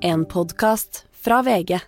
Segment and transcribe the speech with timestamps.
[0.00, 1.78] En podkast fra VG.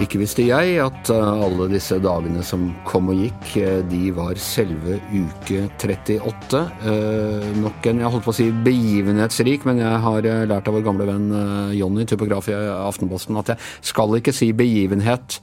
[0.00, 4.40] Ikke visste jeg at uh, alle disse dagene som kom og gikk, uh, de var
[4.40, 6.62] selve uke 38.
[6.84, 10.88] Uh, nok en, jeg holdt på å si begivenhetsrik, men jeg har lært av vår
[10.88, 11.28] gamle venn
[11.76, 15.42] Jonny, typograf i Aftenposten, at jeg skal ikke si begivenhet.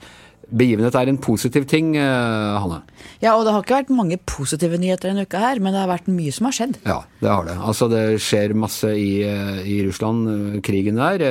[0.52, 2.82] Begivenhet er en positiv ting, uh, Hanne.
[3.22, 5.90] Ja, og det har ikke vært mange positive nyheter denne uka her, men det har
[5.90, 6.78] vært mye som har skjedd.
[6.88, 7.54] Ja, det har det.
[7.62, 11.22] Altså det skjer masse i, eh, i Russland, eh, krigen der.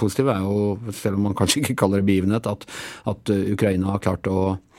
[0.00, 2.66] Positiv er jo, selv om man kanskje ikke kaller det begivenhet, at,
[3.06, 4.71] at eh, Ukraina har klart å eh,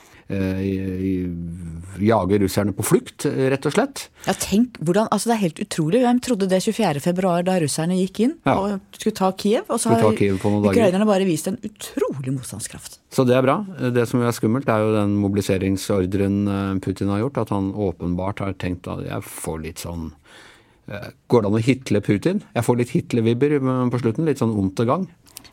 [2.03, 4.07] jage russerne på flukt, eh, rett og slett.
[4.25, 6.01] Ja, tenk hvordan, altså Det er helt utrolig.
[6.03, 6.99] Hvem trodde det 24.
[7.01, 8.55] februar da russerne gikk inn Ja.
[8.57, 9.63] og skulle ta Kiev?
[9.69, 12.97] Og så har ukrainerne bare vist en utrolig motstandskraft.
[13.11, 13.65] Så det er bra.
[13.91, 17.38] Det som er skummelt, er jo den mobiliseringsordren eh, Putin har gjort.
[17.38, 20.11] At han åpenbart har tenkt at jeg får litt sånn
[20.89, 22.41] eh, Går det an å hitle Putin?
[22.55, 24.25] Jeg får litt Hitler-vibber eh, på slutten.
[24.25, 25.08] Litt sånn ondt og gang.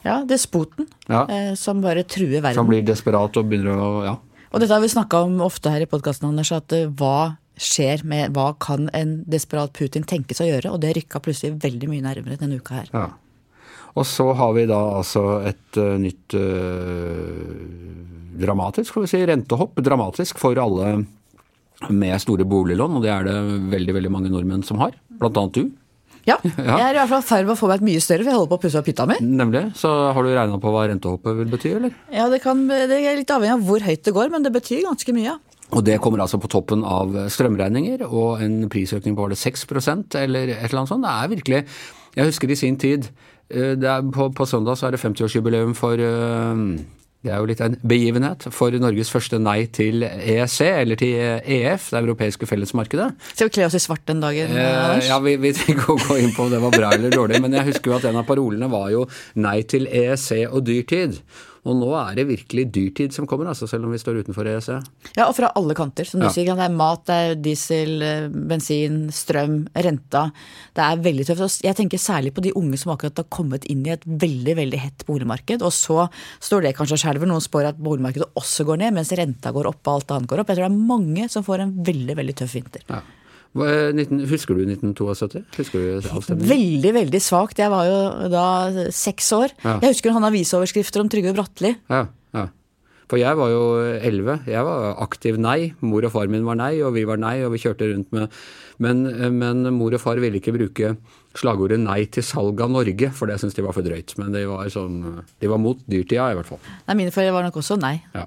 [0.05, 1.27] Ja, despoten Ja.
[1.29, 2.55] eh, som bare truer verden.
[2.55, 4.17] Som blir desperat og begynner å Ja.
[4.51, 8.01] Og dette har vi snakka om ofte her i podkasten, Anders, at eh, hva skjer
[8.09, 10.71] med Hva kan en desperat Putin tenkes å gjøre?
[10.73, 12.95] Og det rykka plutselig veldig mye nærmere denne uka her.
[12.95, 13.11] ja.
[13.99, 17.49] Og så har vi da altså et uh, nytt uh,
[18.39, 19.81] dramatisk, skal vi si, rentehopp.
[19.83, 20.93] Dramatisk for alle
[21.91, 23.37] med store boliglån, og det er det
[23.73, 24.95] veldig, veldig mange nordmenn som har.
[25.21, 25.73] Blant annet du.
[26.29, 26.77] Ja, Ja.
[26.77, 28.31] jeg er i hvert fall i ferd med å få meg et mye større, for
[28.33, 29.17] jeg holder på å pusse opp hytta mi.
[29.25, 29.63] Nemlig.
[29.79, 31.95] Så har du regna på hva rentehoppet vil bety, eller?
[32.13, 34.85] Ja, det, kan, det er litt avhengig av hvor høyt det går, men det betyr
[34.89, 35.39] ganske mye.
[35.71, 39.69] Og det kommer altså på toppen av strømregninger og en prisøkning på var det 6
[40.19, 41.07] eller et eller annet sånt.
[41.07, 41.61] Det er virkelig
[42.17, 43.07] Jeg husker i sin tid
[43.55, 46.65] eh, er på, på søndag så er det 50-årsjubileum for eh,
[47.21, 51.91] det er jo litt en begivenhet for Norges første nei til EEC, eller til EF,
[51.93, 53.11] det europeiske fellesmarkedet.
[53.35, 56.17] Skal vi kle oss i svart den dagen, Eh, ja, vi, vi trenger å gå
[56.23, 58.27] inn på om det var bra eller dårlig, men jeg husker jo at en av
[58.29, 59.05] parolene var jo
[59.37, 61.21] nei til EEC og dyrtid.
[61.69, 64.69] Og nå er det virkelig dyrtid som kommer, altså, selv om vi står utenfor EEC.
[65.19, 66.07] Ja, og fra alle kanter.
[66.09, 66.33] Som du Ja.
[66.33, 70.33] sier, det er mat, det er diesel, eh, bensin, strøm, renta.
[70.75, 71.61] Det er veldig tøft.
[71.63, 74.79] Jeg tenker særlig på de unge som akkurat har kommet inn i et veldig veldig
[74.79, 75.61] hett boligmarked.
[75.61, 76.09] Og så
[76.41, 77.27] står det kanskje og skjelver.
[77.29, 80.39] Noen spår at boligmarkedet også går ned, mens renta går opp og alt annet går
[80.41, 80.47] opp.
[80.49, 82.81] Jeg tror det er mange som får en veldig, veldig tøff vinter.
[82.89, 83.03] Ja.
[83.57, 85.43] Hva, eh, 19, husker du 1972?
[85.57, 86.51] Husker du avstemningen?
[86.53, 87.59] Veldig, veldig svakt.
[87.59, 88.47] Jeg var jo da
[88.95, 89.51] seks år.
[89.65, 89.81] Ja.
[89.83, 91.75] Jeg husker han avisoverskrifter om Trygve Bratteli.
[91.91, 92.07] Ja,
[92.37, 92.47] ja.
[93.11, 93.63] For jeg var jo
[93.99, 94.37] elleve.
[94.47, 95.73] Jeg var aktiv nei.
[95.83, 98.31] Mor og far min var nei, og vi var nei, og vi kjørte rundt med
[98.81, 99.03] Men,
[99.37, 100.95] men mor og far ville ikke bruke
[101.37, 104.17] slagordet 'nei til salg av Norge', for det syntes de var for drøyt.
[104.17, 106.63] Men de var, sånn, de var mot dyrtida, i hvert fall.
[106.89, 108.01] Nei, mine foreldre var nok også nei.
[108.15, 108.25] Ja.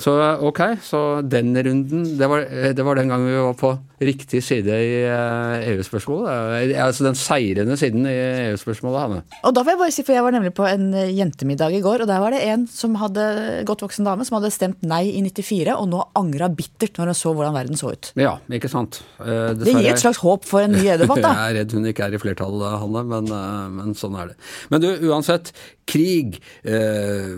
[0.00, 0.12] Så
[0.44, 2.44] ok, så den runden det var,
[2.76, 3.70] det var den gangen vi var på
[4.00, 6.72] riktig side i eh, EU-spørsmålet.
[6.74, 8.14] Eh, Altså den seirende siden i
[8.50, 9.20] EU-spørsmålet, Hanne.
[9.46, 11.82] Og da vil jeg bare si, for jeg var nemlig på en eh, jentemiddag i
[11.84, 13.24] går, og der var det en som hadde,
[13.68, 17.18] godt voksen dame som hadde stemt nei i 94, og nå angra bittert når hun
[17.22, 18.10] så hvordan verden så ut.
[18.20, 19.00] Ja, ikke sant.
[19.22, 21.32] Eh, Det gir et slags håp for en ny EU-debatt, da.
[21.46, 23.32] Jeg er redd hun ikke er i flertall, Hanne, men,
[23.78, 24.38] men sånn er det.
[24.72, 25.54] Men du, uansett.
[25.86, 27.28] Krig, eh,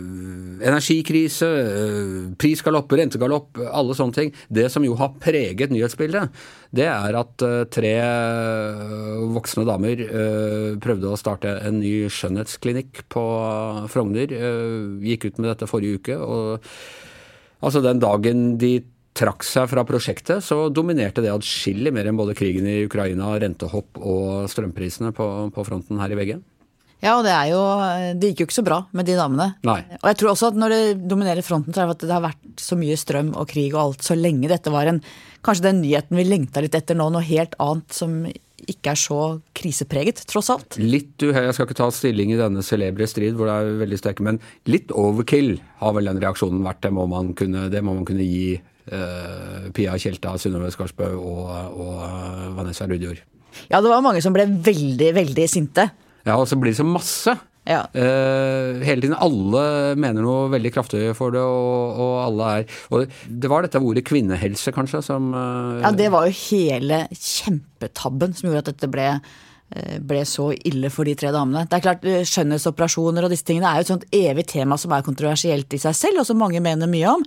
[0.65, 4.33] energikrise, eh, prisgalopp, rentegalopp, alle sånne ting.
[4.49, 6.33] Det som jo har preget nyhetsbildet,
[6.75, 13.07] det er at eh, tre eh, voksne damer eh, prøvde å starte en ny skjønnhetsklinikk
[13.13, 13.25] på
[13.89, 14.35] Frogner.
[15.05, 16.19] gikk ut med dette forrige uke.
[16.19, 16.69] og
[17.65, 18.77] Altså Den dagen de
[19.19, 23.99] trakk seg fra prosjektet, så dominerte det atskillig mer enn både krigen i Ukraina, rentehopp
[23.99, 26.37] og strømprisene på, på fronten her i VG.
[26.99, 27.61] Ja, og det er jo
[28.19, 29.53] Det gikk jo ikke så bra med de damene.
[29.67, 29.81] Nei.
[30.01, 32.27] Og jeg tror også at når det dominerer fronten, så er det at det har
[32.27, 35.03] vært så mye strøm og krig og alt så lenge dette var en
[35.47, 38.25] Kanskje den nyheten vi lengta litt etter nå, noe helt annet som
[38.69, 39.19] ikke er så
[39.57, 40.77] krisepreget, tross alt.
[40.83, 43.99] Litt uheldig, Jeg skal ikke ta stilling i denne celebre strid, hvor det er veldig
[44.01, 46.83] sterke, men litt overkill har vel den reaksjonen vært.
[46.85, 51.55] Det må man kunne, det må man kunne gi uh, Pia Tjelta, Synnøve Skarsbø og,
[51.79, 52.03] og
[52.59, 53.23] Vanessa Rudjord.
[53.71, 55.89] Ja, det var mange som ble veldig, veldig sinte.
[56.27, 57.37] Ja, og så blir det så masse.
[57.69, 57.83] Ja.
[57.93, 59.63] Uh, hele tiden alle
[60.01, 64.07] mener noe veldig kraftig for det, og, og alle er Og det var dette ordet
[64.09, 69.11] kvinnehelse, kanskje, som uh, Ja, det var jo hele kjempetabben som gjorde at dette ble,
[70.01, 71.67] ble så ille for de tre damene.
[71.69, 74.95] Det er klart, eh, Skjønnhetsoperasjoner og disse tingene er jo et sånt evig tema som
[74.97, 77.25] er kontroversielt i seg selv, og som mange mener mye om.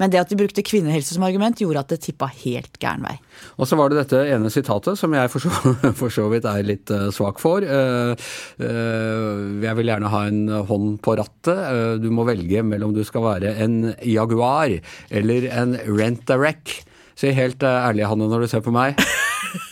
[0.00, 3.14] Men det at de brukte kvinnehelse som argument, gjorde at det tippa helt gæren vei.
[3.58, 6.66] Og så var det dette ene sitatet som jeg for så, for så vidt er
[6.66, 7.62] litt eh, svak for.
[7.62, 8.14] Eh,
[8.58, 11.54] eh, jeg vil gjerne ha en hånd på rattet.
[11.54, 14.74] Eh, du må velge mellom du skal være en Jaguar
[15.14, 16.80] eller en Rent-a-Wreck.
[17.14, 18.98] Si helt eh, ærlig, Hanne, når du ser på meg.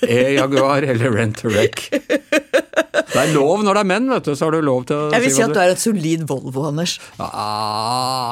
[0.07, 1.85] E-Jaguar eller Rent-A-Wreck?
[3.13, 5.09] Det er lov når det er menn, vet du, så har du lov til å
[5.13, 6.95] Jeg vil si si at du er et solid Volvo, Anders.
[7.19, 7.29] Ja,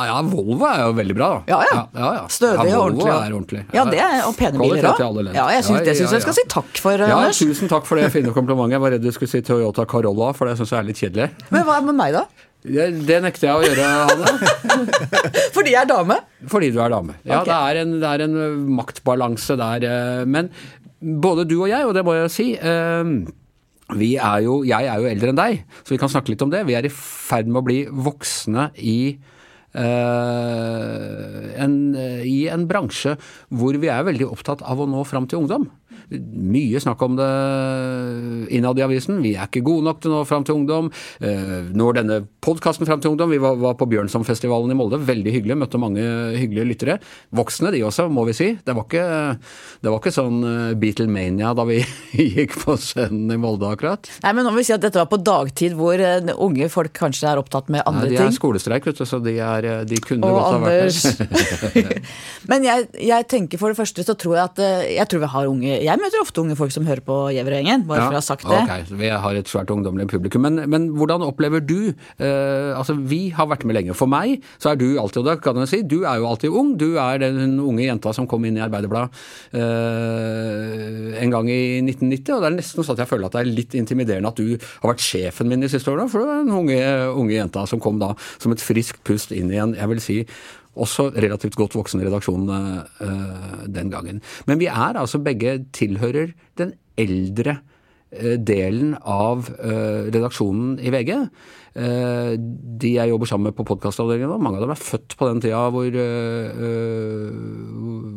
[0.08, 1.40] ja, Volvo er jo veldig bra, da.
[1.52, 1.82] Ja, ja.
[2.00, 2.26] ja, ja.
[2.32, 3.12] Stødig ja, og ordentlig.
[3.12, 3.64] er ordentlig.
[3.76, 5.32] Ja, det er, og pene biler òg.
[5.36, 7.42] Ja, jeg syns Ja, det syns ja, jeg skal si takk for, Ja, Anders.
[7.42, 8.78] tusen takk for det fine komplimentet.
[8.78, 11.28] Jeg var redd du skulle si Toyota Carolla, for det syns jeg er litt kjedelig.
[11.52, 12.46] Men hva med meg, da?
[12.60, 14.90] Det, det nekter jeg å gjøre, Hanne.
[15.56, 16.18] Fordi jeg er dame?
[16.52, 17.14] Fordi du er dame.
[17.24, 17.48] Ja, okay.
[17.48, 18.34] det, er en, det er en
[18.76, 19.86] maktbalanse der.
[20.28, 20.50] Men
[21.00, 22.48] både du og jeg, og det må jeg si
[23.96, 26.50] vi er jo, Jeg er jo eldre enn deg, så vi kan snakke litt om
[26.52, 26.62] det.
[26.68, 29.18] Vi er i ferd med å bli voksne i
[29.70, 31.74] Uh, en,
[32.26, 33.12] i en bransje
[33.54, 35.68] hvor vi er veldig opptatt av å nå fram til ungdom.
[36.10, 37.28] Mye snakk om det
[38.56, 39.20] innad i avisen.
[39.22, 40.88] Vi er ikke gode nok til å nå fram til ungdom.
[41.22, 44.98] Eh, Når denne podkasten fram til ungdom Vi var, var på Bjørnsonfestivalen i Molde.
[45.06, 45.58] Veldig hyggelig.
[45.60, 46.02] Møtte mange
[46.34, 46.96] hyggelige lyttere.
[47.36, 48.48] Voksne, de også, må vi si.
[48.66, 49.04] Det var ikke,
[49.84, 51.78] det var ikke sånn eh, Beatlemania da vi
[52.34, 54.10] gikk på scenen i Molde, akkurat.
[54.24, 56.94] Nei, men nå må vi si at dette var på dagtid hvor eh, unge folk
[56.96, 58.16] kanskje er opptatt med andre ting.
[58.18, 60.80] Nei, de er skolestreik, vet du, så de, er, de kunne Og godt ha vært
[60.80, 62.02] Anders der.
[62.50, 64.60] Men jeg, jeg tenker for det første så tror jeg at
[64.90, 68.06] Jeg tror vi har unge Jeg møter ofte unge folk som hører på Gjevrøy-gjengen, bare
[68.06, 68.58] for å ha sagt det.
[68.64, 70.44] ok, vi har et svært ungdommelig publikum.
[70.46, 73.96] Men, men hvordan opplever du uh, Altså, vi har vært med lenge.
[73.98, 76.56] For meg så er du alltid, og da kan jeg si, du er jo alltid
[76.62, 76.72] ung.
[76.80, 79.10] Du er den unge jenta som kom inn i Arbeiderbladet
[79.56, 83.42] uh, en gang i 1990, og det er nesten sånn at jeg føler at det
[83.42, 86.44] er litt intimiderende at du har vært sjefen min de siste årene, for du er
[86.44, 86.80] den unge,
[87.14, 90.18] unge jenta som kom da som et friskt pust inn i en, jeg vil si,
[90.78, 94.22] også relativt godt voksen redaksjon eh, den gangen.
[94.46, 97.58] Men vi er altså begge tilhører den eldre
[98.12, 101.16] eh, delen av eh, redaksjonen i VG.
[101.70, 105.38] De jeg jobber sammen med på podkastavdelingen nå, mange av dem er født på den
[105.44, 105.86] tida hvor,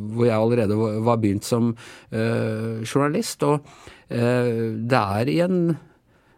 [0.09, 0.73] hvor jeg allerede
[1.05, 1.69] var- begynt som
[2.09, 3.45] journalist.
[3.45, 3.61] Og
[4.09, 5.59] det er i en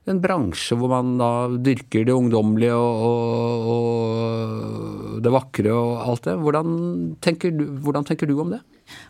[0.06, 1.30] en bransje hvor man da
[1.66, 6.38] dyrker det ungdommelige og, og, og det vakre og alt det.
[6.42, 6.72] Hvordan
[7.24, 8.62] tenker, du, hvordan tenker du om det?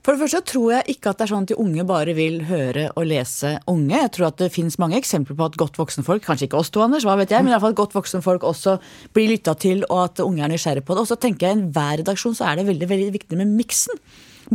[0.05, 2.37] For det første tror jeg ikke at det er sånn at de unge bare vil
[2.47, 3.97] høre og lese unge.
[3.97, 6.83] Jeg tror at det finnes mange eksempler på at godt voksenfolk, kanskje ikke oss to,
[6.85, 8.77] Anders, hva vet jeg, men i hvert fall godt voksenfolk også
[9.15, 11.03] blir lytta til, og at unge er nysgjerrige på det.
[11.03, 13.99] Og så tenker jeg i enhver redaksjon så er det veldig, veldig viktig med miksen.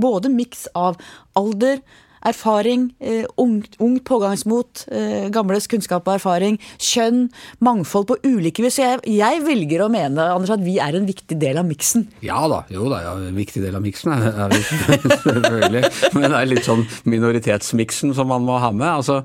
[0.00, 0.96] Både miks av
[1.38, 1.82] alder,
[2.26, 7.30] erfaring, eh, ungt, ungt pågangsmot, eh, gamles kunnskap og erfaring, kjønn,
[7.60, 8.76] mangfold på ulike vis.
[8.78, 12.06] Så jeg, jeg velger å mene Anders, at vi er en viktig del av miksen.
[12.24, 14.60] Ja da, jo da, ja, en viktig del av miksen er, er vi
[15.24, 15.84] selvfølgelig.
[16.16, 18.88] Men det er litt sånn minoritetsmiksen som man må ha med.
[18.90, 19.22] Altså,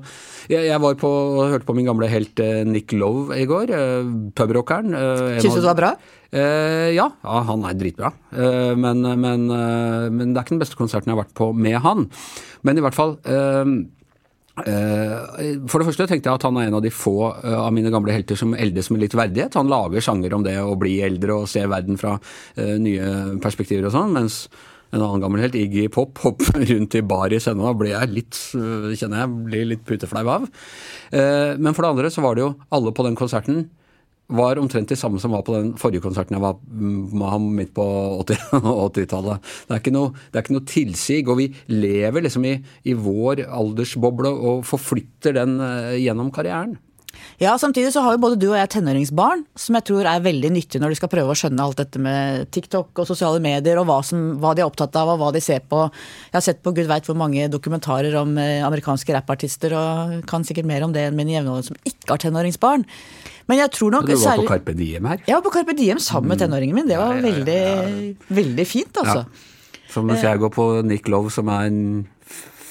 [0.48, 1.10] jeg, jeg var på,
[1.52, 3.74] hørte på min gamle helt eh, Nick Love i går,
[4.36, 4.94] pubrockeren.
[5.40, 5.96] Syns du det var bra?
[6.36, 8.12] Eh, ja, ja, han er dritbra.
[8.36, 11.52] uh, men, men, uh, men det er ikke den beste konserten jeg har vært på
[11.56, 12.08] med han.
[12.66, 13.16] Men i hvert fall
[14.56, 14.64] For
[15.78, 18.38] det første tenkte jeg at han er en av de få av mine gamle helter
[18.40, 19.56] som eldes med litt verdighet.
[19.58, 22.14] Han lager sanger om det å bli eldre og se verden fra
[22.56, 24.16] nye perspektiver og sånn.
[24.16, 24.46] mens
[24.94, 27.68] en annen gammel helt, Iggy Pop, hopper rundt i baris ennå.
[27.68, 28.40] Da blir jeg litt,
[28.96, 30.48] kjenner jeg blir litt puteflau av.
[31.12, 33.66] Men for det andre så var det jo alle på den konserten
[34.28, 37.72] var omtrent de samme som var på den forrige konserten jeg var med ham midt
[37.76, 37.84] på
[38.24, 39.50] 80 80-tallet.
[39.68, 42.56] det, er ikke noe- noe tilsig, og vi lever liksom i,
[42.86, 46.76] i vår aldersboble og forflytter den eh, gjennom karrieren.
[47.36, 50.50] Ja, samtidig så har jo både du og jeg tenåringsbarn, som jeg tror er veldig
[50.54, 53.84] nyttig når de skal prøve å skjønne alt dette med TikTok og sosiale medier, og
[53.90, 55.82] hva, som, hva de er opptatt av og hva de ser på.
[56.30, 60.48] Jeg har sett på gud veit hvor mange dokumentarer om eh, amerikanske rappartister, og kan
[60.48, 62.88] sikkert mer om det enn mine jevnaldrende som ikke har tenåringsbarn.
[63.52, 65.20] Men jeg tror nok Du var særlig på Carpe Diem her.
[65.28, 66.88] Jeg var på Carpe Diem sammen med tenåringen min.
[66.88, 69.26] Det var Ja, ja, ja, veldig, veldig fint, altså.
[69.92, 71.82] Så mens jeg går på Nick Love, som er en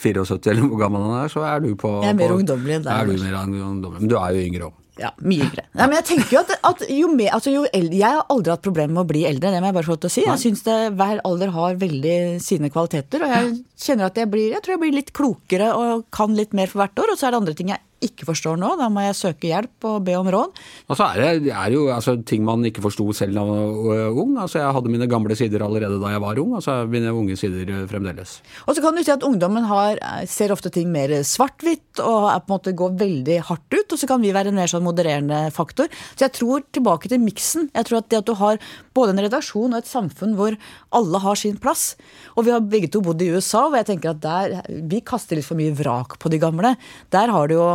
[0.06, 2.80] 74 eller hvor gammel han er, så er du på Jeg er mer på- ungdommelig
[2.80, 4.82] enn deg, du mer ungdommelig, Men du er jo yngre òg.
[4.96, 5.64] Ja, mye yngre.
[5.76, 8.54] Nei, men jeg tenker jo at, at jo mer, altså jo eldre, Jeg har aldri
[8.54, 10.22] hatt problemer med å bli eldre, det må jeg bare få til å si.
[10.24, 10.62] Jeg syns
[10.96, 14.84] hver alder har veldig sine kvaliteter, og jeg kjenner at jeg blir jeg tror jeg
[14.86, 17.12] blir litt klokere og kan litt mer for hvert år.
[17.12, 19.88] Og så er det andre ting jeg ikke forstår nå, da må jeg søke hjelp
[19.88, 20.60] og be om råd.
[20.92, 24.20] Og så er det, er jo altså, ting man ikke forsto selv da man var
[24.22, 24.36] ung.
[24.42, 27.14] Altså, jeg hadde mine gamle sider allerede da jeg var ung, og så er mine
[27.16, 28.38] unge sider eh, fremdeles.
[28.66, 32.44] Og så kan du si at ungdommen har, ser ofte ting mer svart-hvitt og er
[32.44, 34.86] på en måte går veldig hardt ut, og så kan vi være en mer sånn
[34.86, 35.90] modererende faktor.
[36.14, 37.70] Så jeg tror tilbake til miksen.
[37.74, 38.60] Jeg tror at det at du har
[38.96, 40.56] både en redaksjon og et samfunn hvor
[40.96, 41.94] alle har sin plass.
[42.36, 44.58] Og vi har begge to bodd i USA, og jeg tenker at der
[44.92, 46.76] vi kaster litt for mye vrak på de gamle.
[47.16, 47.68] Der har du jo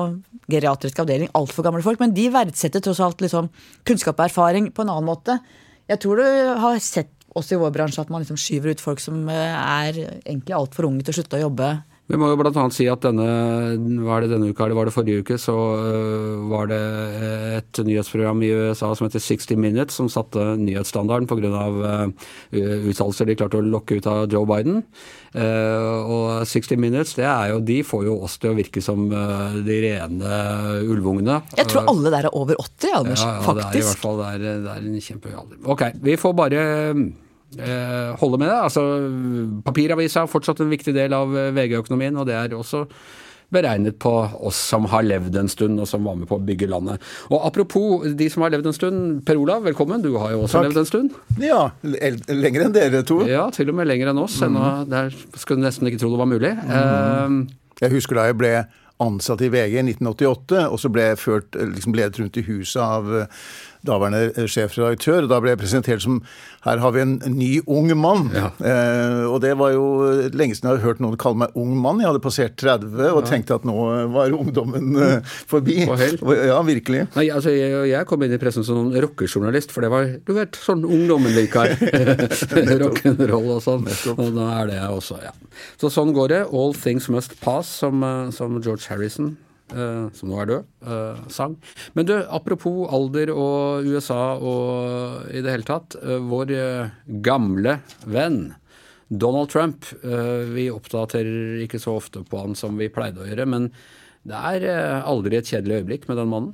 [0.50, 3.50] geriatrisk avdeling altfor gamle folk, men de verdsetter tross alt liksom
[3.88, 5.38] kunnskap og erfaring på en annen måte.
[5.90, 6.26] Jeg tror du
[6.62, 10.00] har sett også i vår bransje at man liksom skyver ut folk som eh, er
[10.24, 11.70] egentlig altfor unge til å slutte å jobbe
[12.10, 12.64] vi må jo bl.a.
[12.74, 13.26] si at denne,
[14.02, 16.80] var det denne uka, eller var det forrige uke, så uh, var det
[17.60, 21.62] et nyhetsprogram i USA som heter 60 Minutes, som satte nyhetsstandarden pga.
[21.70, 22.30] Uh,
[22.90, 24.82] uttalelser de klarte å lokke ut av Joe Biden.
[25.30, 29.76] Og 60 Minutes, det er jo, de får jo oss til å virke som de
[29.84, 30.40] rene
[30.82, 31.38] ulvungene.
[31.54, 33.22] Jeg tror alle der er over 80, Anders.
[33.22, 33.70] Ja, ja, faktisk.
[33.70, 35.60] Det er i hvert fall det er, det er en kjempehøy alder.
[35.70, 36.64] Ok, vi får bare
[37.58, 38.58] eh, holde med det.
[38.68, 38.84] Altså,
[39.66, 42.86] Papiravisa er fortsatt en viktig del av eh, VG-økonomien, og det er også
[43.50, 44.12] beregnet på
[44.46, 47.02] oss som har levd en stund, og som var med på å bygge landet.
[47.30, 49.22] Og Apropos de som har levd en stund.
[49.26, 50.02] Per Olav, velkommen.
[50.04, 50.68] Du har jo også Takk.
[50.68, 51.16] levd en stund.
[51.42, 53.24] Ja, lenger enn dere to.
[53.26, 54.38] Ja, til og med lenger enn oss.
[54.38, 54.52] Mm.
[54.52, 56.52] Ennå, der skulle du nesten ikke tro det var mulig.
[56.62, 57.40] Mm.
[57.48, 58.54] Eh, jeg husker da jeg ble
[59.00, 62.82] ansatt i VG i 1988, og så ble jeg ført, liksom ledet rundt i huset
[62.84, 63.08] av
[63.86, 65.28] daværende sjefredaktør.
[65.30, 66.20] Da ble jeg presentert som
[66.66, 68.28] her har vi en ny ung mann.
[68.36, 68.50] Ja.
[68.60, 69.84] Eh, og det var jo
[70.36, 72.02] lenge siden jeg hadde hørt noen kalle meg ung mann.
[72.02, 73.26] Jeg hadde passert 30 og ja.
[73.30, 73.76] tenkte at nå
[74.12, 75.80] var ungdommen eh, forbi.
[75.86, 77.06] Ja, virkelig.
[77.16, 80.34] Nei, altså, jeg, jeg, kom inn i pressen som sånn rockejournalist, for det var du
[80.36, 81.76] vet, sånn ungdommen liker.
[82.84, 83.88] Rock'n'roll og sånn.
[84.16, 85.36] Og da er det jeg også, ja.
[85.80, 86.42] Så sånn går det.
[86.52, 91.20] All things must pass, som, eh, som George Harrison Eh, som nå er død, eh,
[91.32, 91.56] sang.
[91.94, 95.96] Men du, apropos alder og USA og i det hele tatt.
[96.02, 96.54] Eh, vår
[97.22, 98.42] gamle venn
[99.10, 99.88] Donald Trump.
[100.54, 103.64] Vi oppdaterer ikke så ofte på han som vi pleide å gjøre, men
[104.22, 106.52] det er aldri et kjedelig øyeblikk med den mannen.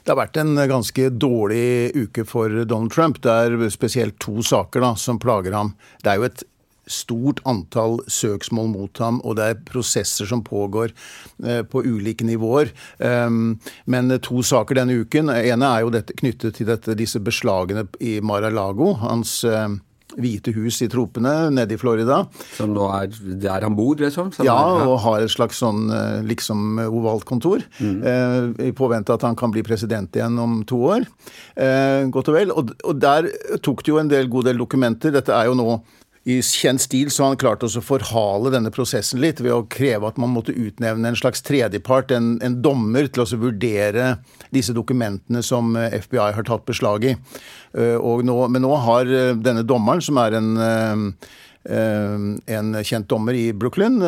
[0.00, 3.20] Det har vært en ganske dårlig uke for Donald Trump.
[3.20, 5.74] Det er spesielt to saker da, som plager ham.
[6.00, 6.44] Det er jo et
[6.90, 10.94] stort antall søksmål mot ham, og det er prosesser som pågår
[11.44, 12.72] eh, på ulike nivåer.
[12.98, 13.58] Um,
[13.90, 15.30] men to saker denne uken.
[15.30, 18.94] ene er jo dette, knyttet til dette, disse beslagene i Mar-a-Lago.
[19.04, 19.68] Hans eh,
[20.18, 22.24] Hvite hus i tropene nede i Florida.
[22.56, 24.32] Som nå er der han bor, liksom?
[24.40, 27.62] ja, ja, og har et slags sånn eh, liksom ovalt kontor.
[27.78, 28.00] Mm.
[28.02, 31.06] Eh, I påvente at han kan bli president igjen om to år.
[31.54, 32.54] Eh, godt og vel.
[32.54, 33.30] Og, og der
[33.62, 35.14] tok det jo en del, god del dokumenter.
[35.14, 35.68] Dette er jo nå
[36.28, 40.10] i kjent stil så har han klart å forhale denne prosessen litt ved å kreve
[40.10, 44.18] at man måtte utnevne en slags tredjepart, en, en dommer, til å vurdere
[44.52, 47.14] disse dokumentene som eh, FBI har tatt beslag i.
[47.72, 51.16] Eh, nå, men nå har eh, denne dommeren, som er en
[51.60, 53.98] en kjent dommer i Brooklyn,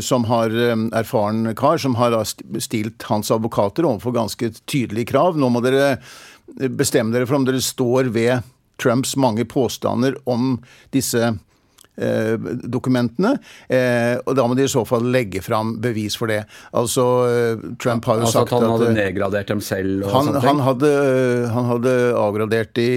[0.00, 0.54] som har
[0.96, 2.16] erfaren kar, som har
[2.64, 5.36] stilt hans advokater overfor ganske tydelige krav.
[5.36, 5.98] Nå må dere
[6.72, 8.48] bestemme dere for om dere står ved
[8.80, 10.54] Trumps mange påstander om
[10.96, 11.34] disse
[11.96, 13.36] dokumentene.
[13.68, 16.42] Eh, og da må de i så fall legge fram bevis for det.
[16.74, 20.06] Altså, eh, Trump har jo altså sagt at han hadde nedgradert dem selv?
[20.10, 20.94] Han, han, hadde,
[21.54, 22.88] han, hadde, avgradert de,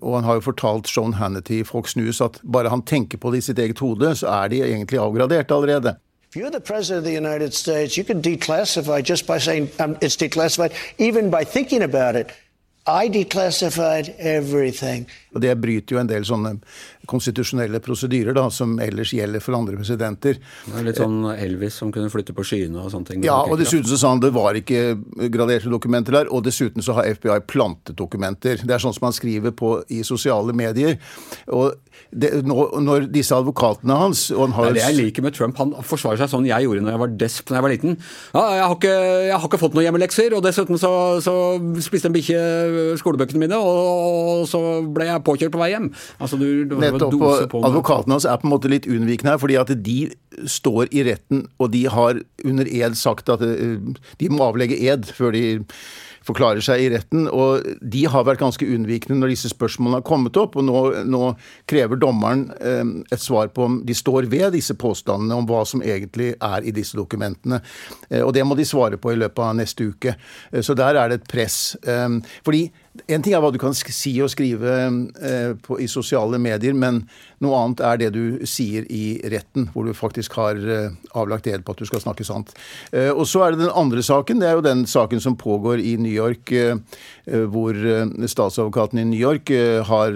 [0.00, 3.32] og han har jo fortalt Sean Hannity i Fox News at bare han tenker på
[3.32, 5.96] det i sitt eget hode, så er de egentlig avgradert allerede.
[6.30, 9.96] If you're the president of the United States, you can declassify just by saying um,
[10.02, 12.30] it's declassified, even by thinking about it.
[12.88, 15.06] I declassified everything.
[15.34, 16.54] Og Det bryter jo en del sånne
[17.08, 20.38] konstitusjonelle prosedyrer da, som ellers gjelder for andre presidenter.
[20.66, 23.26] Det er litt sånn Elvis som kunne flytte på skyene og sånne ting.
[23.26, 24.98] Ja, og dessuten så sa han det var ikke
[25.32, 28.60] graderte dokumenter der, og dessuten så har FBI plantet dokumenter.
[28.62, 30.98] Det er sånn som han skriver på i sosiale medier.
[31.54, 31.74] Og
[32.10, 34.68] det, når, når, disse advokatene hans og han har...
[34.68, 35.58] Det er det jeg liker med Trump.
[35.60, 37.98] Han forsvarer seg sånn jeg gjorde når jeg var desp da jeg var liten.
[38.32, 38.94] Ja, jeg har ikke,
[39.26, 40.92] jeg har ikke fått noen hjemmelekser, og dessuten så,
[41.24, 41.34] så
[41.84, 42.40] spiste en bikkje
[43.02, 44.62] skolebøkene mine, og, så
[44.94, 45.90] ble jeg påkjørt på vei hjem.
[46.16, 47.54] Altså, du, du Nettopp.
[47.68, 49.98] Advokatene hans er på en måte litt unnvikende her, fordi at de
[50.48, 53.78] står i retten, og de har under ed sagt at eh,
[54.20, 55.46] de må avlegge ed før de
[56.28, 57.26] forklarer seg i retten.
[57.30, 60.58] Og de har vært ganske unnvikende når disse spørsmålene har kommet opp.
[60.58, 61.32] Og nå, nå
[61.70, 65.84] krever dommeren eh, et svar på om de står ved disse påstandene om hva som
[65.84, 67.62] egentlig er i disse dokumentene.
[68.10, 70.16] Eh, og det må de svare på i løpet av neste uke.
[70.52, 71.58] Eh, så der er det et press.
[71.82, 72.66] Eh, fordi
[73.06, 74.74] en ting er hva du kan si og skrive
[75.22, 77.04] eh, på, i sosiale medier, men
[77.44, 81.64] noe annet er det du sier i retten, hvor du faktisk har eh, avlagt ed
[81.64, 82.54] på at du skal snakke sant.
[82.90, 84.42] Eh, og så er det den andre saken.
[84.42, 86.52] Det er jo den saken som pågår i New York,
[87.52, 87.76] hvor
[88.30, 89.50] statsadvokaten i New York
[89.84, 90.14] har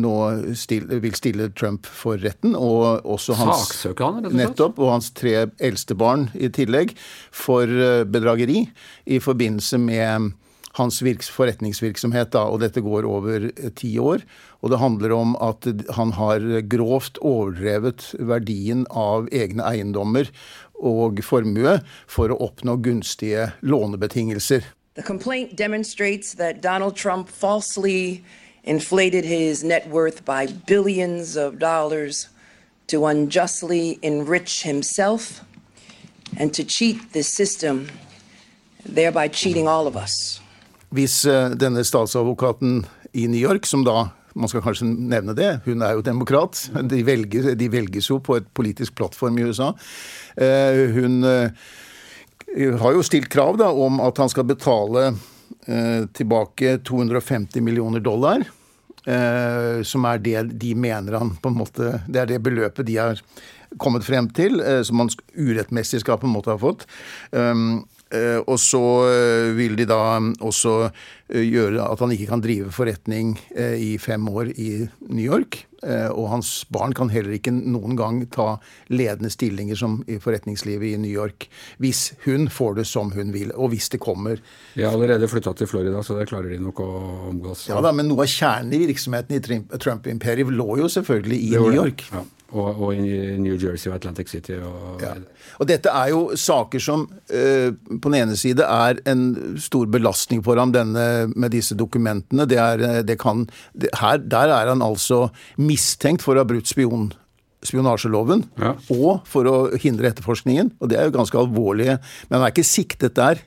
[0.00, 0.12] nå
[0.56, 4.80] still, vil stille Trump for retten, og også hans Saksøker Nettopp.
[4.80, 6.94] Og hans tre eldste barn i tillegg,
[7.32, 7.68] for
[8.08, 8.64] bedrageri
[9.04, 10.32] i forbindelse med
[10.78, 14.24] hans forretningsvirksomhet, da, og dette går over eh, ti år.
[14.62, 20.30] Og det handler om at han har grovt overdrevet verdien av egne eiendommer
[20.82, 21.78] og formue
[22.10, 24.64] for å oppnå gunstige lånebetingelser.
[24.94, 28.22] The complaint demonstrates that Donald Trump falsely
[28.64, 32.28] inflated his net worth by billions of dollars
[32.88, 35.40] to unjustly enrich himself
[36.36, 37.88] and to cheat the system,
[38.84, 40.41] thereby cheating all of us.
[40.92, 42.82] Hvis eh, denne statsadvokaten
[43.16, 46.56] i New York, som da man skal kanskje nevne det, hun er jo demokrat.
[46.88, 49.72] De, velges, de velges jo på et politisk plattform i USA.
[50.36, 51.68] Eh, hun eh,
[52.80, 55.12] har jo stilt krav da om at han skal betale
[55.62, 58.42] tilbake 250 millioner dollar.
[59.86, 63.20] Som er det de mener han på en måte Det er det beløpet de har
[63.78, 66.82] kommet frem til, som han urettmessig skal på en måte ha fått.
[67.30, 67.62] Eh,
[68.46, 69.98] og så eh, vil de da
[70.40, 70.90] også eh,
[71.28, 74.70] gjøre at han ikke kan drive forretning i fem år i
[75.08, 75.62] New York.
[75.82, 78.58] Og hans barn kan heller ikke noen gang ta
[78.92, 81.48] ledende stillinger som i forretningslivet i New York.
[81.82, 84.42] Hvis hun får det som hun vil, og hvis det kommer.
[84.76, 86.90] De har allerede flytta til Florida, så det klarer de nok å
[87.32, 87.66] omgås.
[87.70, 89.42] Ja da, men noe av kjernen i virksomheten i
[89.78, 92.06] Trump-imperiet lå jo selvfølgelig i New York.
[92.12, 92.24] Ja.
[92.52, 94.58] Og, og, i New Jersey og Atlantic City.
[94.60, 95.14] Og, ja.
[95.56, 100.42] og dette er jo saker som uh, på den ene side er en stor belastning
[100.44, 102.46] for ham denne, med disse dokumentene.
[102.48, 105.26] Det er, eh, det kan, det, her, der er han altså
[105.60, 107.10] mistenkt for å ha brutt spion
[107.62, 108.72] spionasjeloven ja.
[108.90, 110.72] og for å hindre etterforskningen.
[110.82, 112.00] Og det er jo ganske alvorlige.
[112.26, 113.42] Men han er ikke siktet der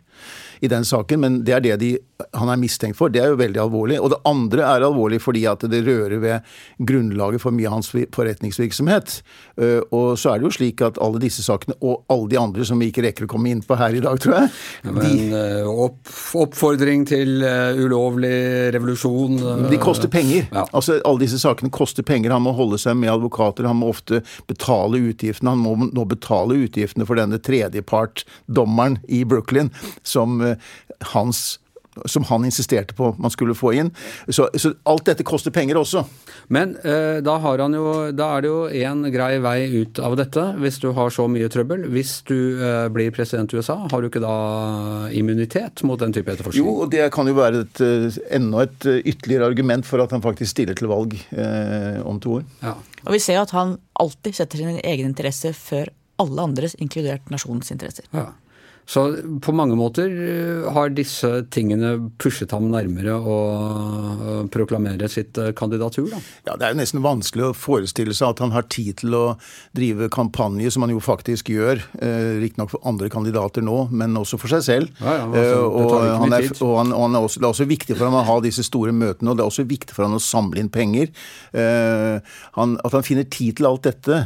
[0.64, 3.12] i den saken, men det er det de, han er mistenkt for.
[3.12, 3.98] Det er jo veldig alvorlig.
[4.00, 6.54] Og det andre er alvorlig fordi at det rører ved
[6.88, 9.18] grunnlaget for mye av hans forretningsvirksomhet.
[9.60, 12.68] Eh, og så er det jo slik at alle disse sakene, og alle de andre
[12.68, 14.52] som vi ikke rekker å komme inn på her i dag, tror jeg
[14.86, 18.36] ja, Men de, eh, opp, oppfordring til uh, ulovlig
[18.76, 20.48] revolusjon De koster penger.
[20.56, 20.66] Ja.
[20.72, 22.34] Altså Alle disse sakene koster penger.
[22.36, 25.52] Han må holde seg med advokater, han må ofte betale utgiftene.
[25.52, 29.74] Han må nå betale utgiftene for denne tredjepart-dommeren i Brooklyn
[30.08, 30.40] som
[31.12, 31.46] hans
[32.06, 33.92] som han insisterte på man skulle få inn.
[34.28, 36.04] Så, så alt dette koster penger også.
[36.54, 37.86] Men eh, da, jo,
[38.16, 41.50] da, er det jo én grei vei ut av dette, hvis du har så mye
[41.52, 41.88] trøbbel.
[41.94, 44.36] Hvis du eh, blir president i USA, har du ikke da
[45.16, 46.66] immunitet mot den type etterforskning?
[46.66, 50.14] Jo, og det kan jo være et, eh, enda et eh, ytterligere argument for at
[50.16, 52.48] han faktisk stiller til valg eh, om to år.
[52.64, 52.76] Ja.
[53.06, 57.28] Og vi ser jo at han alltid setter sin egen interesse før alle andres, inkludert
[57.32, 58.08] nasjonens interesser.
[58.16, 58.30] Ja.
[58.86, 63.38] Så på mange måter eh, har disse tingene pushet ham nærmere å
[64.54, 66.20] proklamere sitt eh, kandidatur, da.
[66.46, 69.24] Ja, det er jo nesten vanskelig å forestille seg at han har tid til å
[69.76, 71.82] drive kampanje, som han jo faktisk gjør.
[71.98, 74.94] Eh, Riktignok for andre kandidater nå, men også for seg selv.
[75.02, 77.70] Ja, ja, altså, og, han er, og, han, og han er også, det er også
[77.72, 80.20] viktig for ham å ha disse store møtene, og det er også viktig for ham
[80.20, 81.10] å samle inn penger.
[82.56, 84.18] Han, at han finner tid til alt dette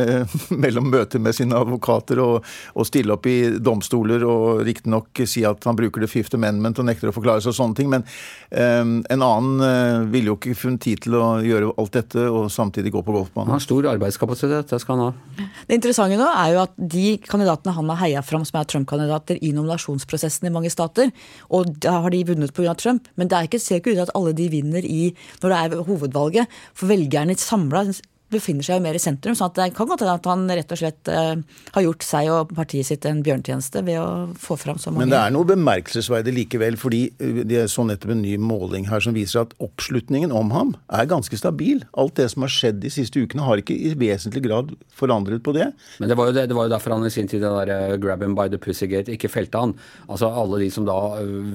[0.64, 5.44] mellom møter med sine advokater og, og stille opp i domstolen domstoler og riktignok si
[5.44, 8.04] at han bruker det fifth amendment og nekter å forklare seg og sånne ting, men
[8.50, 12.50] um, en annen uh, ville jo ikke funnet tid til å gjøre alt dette og
[12.52, 13.50] samtidig gå på golfbanen.
[13.50, 15.48] Han har stor arbeidskapasitet, det skal han ha.
[15.66, 19.40] Det interessante nå er jo at de kandidatene han har heia fram som er Trump-kandidater
[19.40, 21.12] i nominasjonsprosessen i mange stater,
[21.50, 22.74] og da har de vunnet pga.
[22.74, 25.12] Trump, men det er ikke, ser ikke ut til at alle de vinner i,
[25.42, 26.56] når det er hovedvalget.
[26.74, 27.84] For velgerne samla
[28.32, 29.36] befinner seg jo mer i sentrum.
[29.36, 31.34] så det kan godt hende at han rett og slett eh,
[31.76, 34.08] har gjort seg og partiet sitt en bjørntjeneste ved å
[34.40, 38.14] få fram så mange Men det er noe bemerkelsesverdig likevel, fordi det er så nettopp
[38.16, 41.84] en ny måling her som viser at oppslutningen om ham er ganske stabil.
[42.00, 45.54] Alt det som har skjedd de siste ukene har ikke i vesentlig grad forandret på
[45.56, 45.70] det.
[46.00, 47.92] Men det var jo, det, det var jo derfor han i sin tid det der
[47.94, 49.76] uh, grab him by the pussygate ikke felte han.
[50.08, 50.96] Altså Alle de som da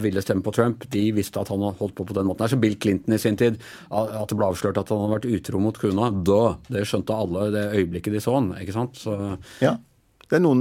[0.04, 2.46] ville stemme på Trump, de visste at han holdt på på den måten.
[2.46, 5.30] her, Så Bill Clinton i sin tid, at det ble avslørt at han hadde vært
[5.40, 6.10] utro mot kona.
[6.26, 8.54] Da det skjønte alle det øyeblikket de så han.
[8.62, 9.00] ikke sant?
[9.00, 9.16] Så...
[9.64, 9.78] Ja.
[10.30, 10.60] Det er noen,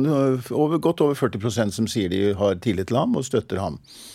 [0.57, 3.75] over, godt over 40% som sier de har tillit til ham og støtter ham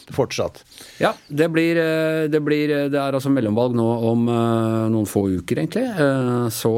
[0.10, 0.64] fortsatt.
[0.98, 5.62] Ja, det blir, eh, det blir Det er altså mellomvalg nå om noen få uker,
[5.62, 5.86] egentlig.
[6.50, 6.74] Så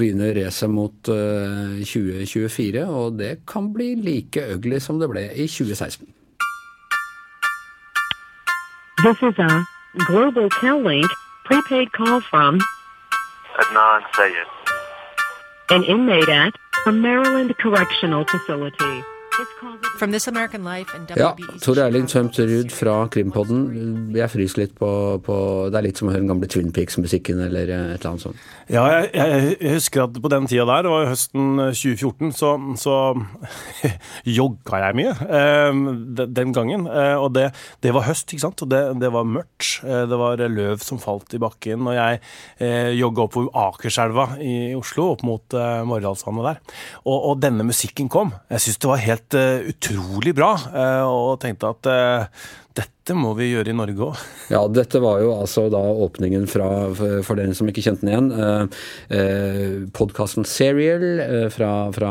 [0.00, 5.44] begynner racet mot uh, 2024, og det kan bli like ugly som det ble i
[5.44, 6.08] 2016.
[9.04, 9.64] This is a
[10.08, 11.06] Global Cal-Link
[11.44, 12.58] prepaid call from
[13.58, 14.46] Adnan Sayed.
[15.70, 16.54] An inmate at
[16.86, 19.02] a Maryland Correctional Facility.
[21.18, 21.30] Ja,
[21.62, 23.60] Tor Erling Tømt Ruud fra Krimpodden.
[24.16, 24.88] Jeg fryser litt på,
[25.22, 25.36] på,
[25.70, 28.40] Det er litt som å høre den gamle Twin Peaks-musikken eller et eller annet sånt.
[28.68, 32.50] Ja, jeg, jeg, husker at på den tida der, det var høsten 2014, så,
[32.82, 32.96] så
[34.38, 35.78] jogga jeg mye eh,
[36.34, 36.88] den gangen.
[36.90, 37.48] Eh, og det,
[37.84, 38.66] det, var høst, ikke sant.
[38.66, 39.78] Og det, det var mørkt.
[39.84, 41.86] Eh, det var løv som falt i bakken.
[41.86, 42.20] Og jeg
[42.64, 46.60] eh, jogga opp Akerselva i Oslo, opp mot eh, Morrdalsvannet der.
[47.04, 48.34] Og, og, denne musikken kom.
[48.50, 52.46] Jeg syns det var helt utrolig bra, uh, og tenkte at uh,
[53.08, 54.16] dette må vi gjøre i Norge òg.
[54.52, 58.28] Ja, dette var jo altså da åpningen fra, for, dere som ikke kjente den igjen,
[58.36, 58.64] eh,
[59.16, 62.10] eh, podkasten Serial eh, fra, fra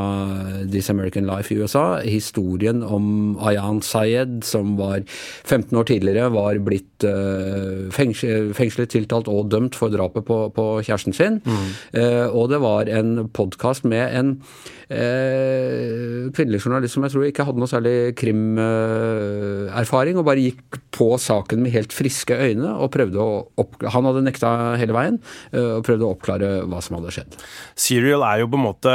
[0.65, 2.01] This American Life i USA.
[2.01, 5.03] Historien om Ayan Sayed, som var
[5.45, 10.65] 15 år tidligere var blitt eh, fengslet, fengslet, tiltalt og dømt for drapet på, på
[10.81, 11.37] kjæresten sin.
[11.45, 11.69] Mm.
[12.01, 14.41] Eh, og det var en podkast med en
[14.89, 21.09] eh, kvinnelig journalist som jeg tror ikke hadde noe særlig krimerfaring, og bare gikk på
[21.21, 25.19] saken med helt friske øyne og prøvde å oppklare Han hadde nekta hele veien
[25.51, 27.35] og prøvde å oppklare hva som hadde skjedd.
[27.79, 28.93] Serial er jo på en måte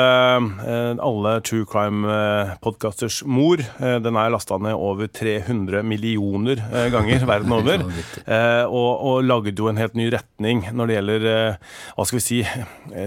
[1.03, 3.63] alle true crime-podkasters mor.
[3.79, 7.87] Den er lasta ned over 300 millioner ganger verden over.
[8.67, 11.29] og, og laget jo en helt ny retning når det gjelder
[11.97, 12.43] hva skal vi si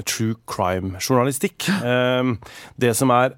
[0.10, 1.70] true crime-journalistikk.
[2.82, 3.36] Det som er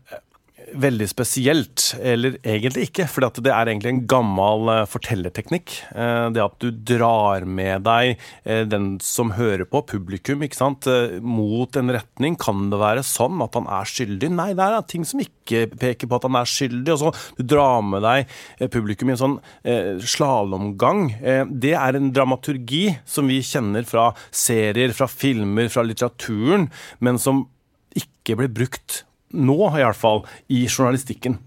[0.75, 5.73] veldig spesielt, eller egentlig ikke, for det er egentlig en gammel uh, fortellerteknikk.
[5.93, 10.87] Uh, det at du drar med deg uh, den som hører på, publikum, ikke sant,
[11.23, 12.37] mot en retning.
[12.39, 14.31] Kan det være sånn at han er skyldig?
[14.35, 16.95] Nei, det er ting som ikke peker på at han er skyldig.
[16.95, 19.37] og så Du drar med deg publikum i en sånn
[20.03, 21.03] slalåmgang.
[21.51, 27.45] det er en dramaturgi som vi kjenner fra serier, fra filmer, fra litteraturen, men som
[27.97, 29.03] ikke ble brukt
[29.37, 31.37] nå, iallfall, i journalistikken.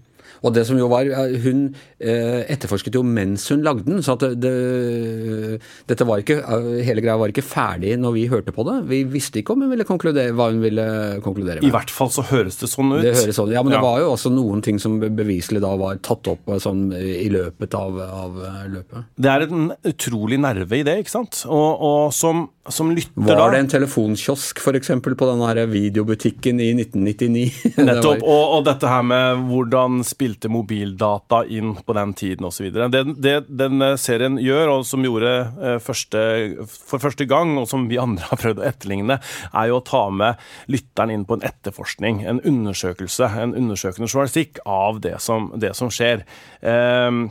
[0.41, 1.05] Og det som jo var,
[1.43, 1.63] Hun
[2.01, 6.39] eh, etterforsket jo mens hun lagde den, så at det, det, dette var ikke,
[6.85, 8.77] hele greia var ikke ferdig når vi hørte på det.
[8.89, 10.85] Vi visste ikke om hun ville konkludere, hva hun ville
[11.25, 11.67] konkludere med.
[11.69, 13.03] I hvert fall så høres det sånn ut.
[13.05, 13.79] Det høres sånn, Ja, men ja.
[13.79, 17.77] det var jo også noen ting som beviselig da var tatt opp sånn i løpet
[17.77, 19.11] av, av løpet.
[19.21, 21.43] Det er en utrolig nerve i det, ikke sant?
[21.45, 24.93] Og, og som, som, lytter da Var det en telefonkiosk f.eks.
[25.05, 27.45] på denne her videobutikken i 1999?
[27.91, 28.25] Nettopp.
[28.25, 32.71] og, og dette her med hvordan spille spilte mobildata inn på den tiden osv.
[32.71, 36.21] Det, det den eh, serien gjør, og som gjorde eh, første,
[36.67, 39.19] for første gang, og som vi andre har prøvd å etterligne,
[39.53, 40.39] er jo å ta med
[40.71, 45.91] lytteren inn på en etterforskning, en undersøkelse, en undersøkende journalistikk av det som, det som
[45.91, 46.25] skjer.
[46.61, 47.21] Eh,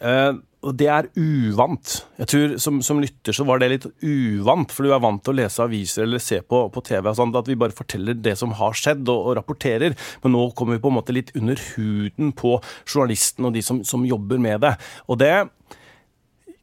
[0.00, 0.32] eh,
[0.62, 1.94] og det er uvant.
[2.20, 5.34] Jeg tror som, som, lytter så var det litt uvant, for du er vant til
[5.34, 8.36] å lese aviser eller se på, på TV og sånt, at vi bare forteller det
[8.38, 9.96] som har skjedd og, og, rapporterer.
[10.22, 12.54] Men nå kommer vi på en måte litt under huden på
[12.86, 14.76] journalisten og de som, som jobber med det.
[15.10, 15.34] Og det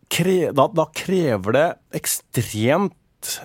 [0.09, 1.67] da, da krever det
[1.99, 2.95] ekstremt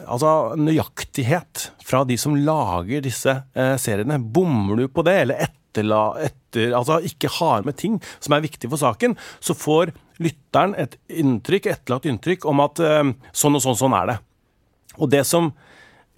[0.07, 4.23] altså, nøyaktighet fra de som lager disse eh, seriene.
[4.23, 8.71] Bommer du på det, eller etterla, etter, altså ikke har med ting som er viktig
[8.71, 13.03] for saken, så får lytteren et inntrykk, etterlatt inntrykk om at uh,
[13.35, 14.18] sånn og sånn, sånn er det.
[15.00, 15.50] Og det som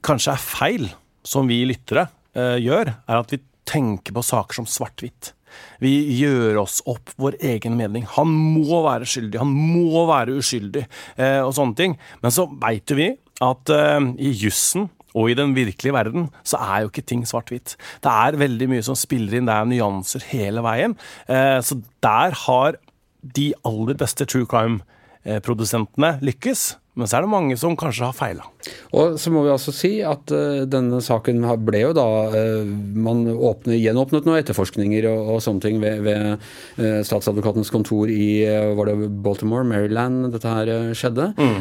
[0.06, 0.88] kanskje er feil,
[1.26, 5.32] som vi lyttere uh, gjør, er at vi tenker på saker som svart-hvitt.
[5.80, 8.04] Vi gjør oss opp vår egen mening.
[8.18, 10.84] Han må være skyldig, han må være uskyldig,
[11.18, 11.96] uh, og sånne ting.
[12.22, 13.68] Men så veit vi at
[14.16, 17.74] i jussen og i den virkelige verden så er jo ikke ting svart-hvitt.
[18.00, 20.94] Det er veldig mye som spiller inn, det er nyanser hele veien.
[21.28, 22.78] Så der har
[23.22, 26.66] de aller beste true crime-produsentene lykkes.
[26.96, 28.48] Men så er det mange som kanskje har feila.
[28.96, 33.24] Og så må vi altså si at uh, denne saken ble jo da uh, Man
[33.30, 36.36] åpne, gjenåpnet noen etterforskninger og, og sånne ting ved, ved
[36.80, 41.28] uh, statsadvokatens kontor i var det Baltimore, Maryland dette her skjedde.
[41.36, 41.58] Mm.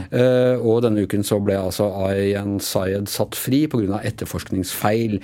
[0.65, 3.99] og denne uken så ble altså Ayan Sayed satt fri pga.
[4.05, 5.17] etterforskningsfeil.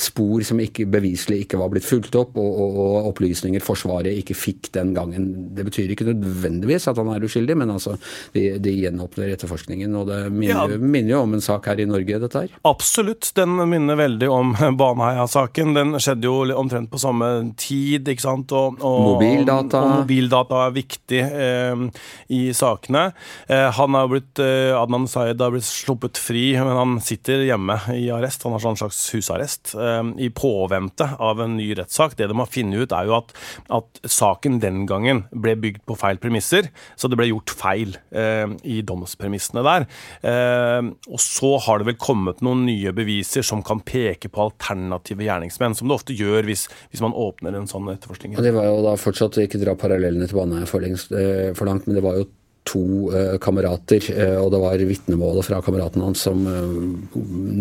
[0.00, 4.36] spor som ikke, beviselig ikke var blitt fulgt opp, og, og, og, opplysninger Forsvaret ikke
[4.38, 5.28] fikk den gangen.
[5.56, 7.96] Det betyr ikke nødvendigvis at han er uskyldig, men altså
[8.36, 9.94] de, de gjenåpner etterforskningen.
[9.98, 10.71] og det minner, ja.
[10.80, 12.54] Minner, jo om en sak her i Norge, dette her.
[12.68, 13.32] Absolutt.
[13.36, 15.74] Den minner veldig om Baneheia-saken.
[15.76, 17.28] Den skjedde jo omtrent på samme
[17.60, 18.54] tid, ikke sant.
[18.56, 19.82] Og, og, mobildata.
[19.82, 21.84] Og mobildata er viktig eh,
[22.32, 23.08] i sakene.
[23.48, 27.78] Eh, han har blitt, eh, Adnan Sayed har blitt sluppet fri, men han sitter hjemme
[27.96, 28.46] i arrest.
[28.46, 29.74] Han har sånn slags husarrest.
[29.76, 32.16] Eh, I påvente av en ny rettssak.
[32.18, 33.34] Det de har funnet ut, er jo at,
[33.78, 38.48] at, saken den gangen ble bygd på feil premisser, så det ble gjort feil eh,
[38.66, 39.86] i domspremissene der.
[40.26, 45.26] Eh, og så har det vel kommet noen nye beviser som kan peke på alternative
[45.26, 48.36] gjerningsmenn, som det ofte gjør hvis, hvis man åpner en sånn etterforskning.
[48.42, 51.98] Det var jo da fortsatt ikke dra parallellene til banen for, eh, for langt, men
[51.98, 52.28] det var jo
[52.64, 56.74] to eh, kamerater, eh, og det var vitnemålet fra kameraten hans som eh,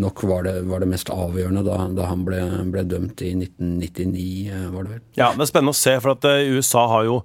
[0.02, 2.42] nok var det, var det mest avgjørende da, da han ble,
[2.74, 5.02] ble, dømt i 1999, eh, var det vel.
[5.18, 7.18] Ja, det er spennende å se, for at USA har jo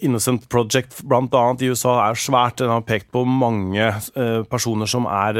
[0.00, 2.58] Innocent Project annet i USA er svært.
[2.60, 3.86] Den har pekt på mange
[4.50, 5.38] personer som er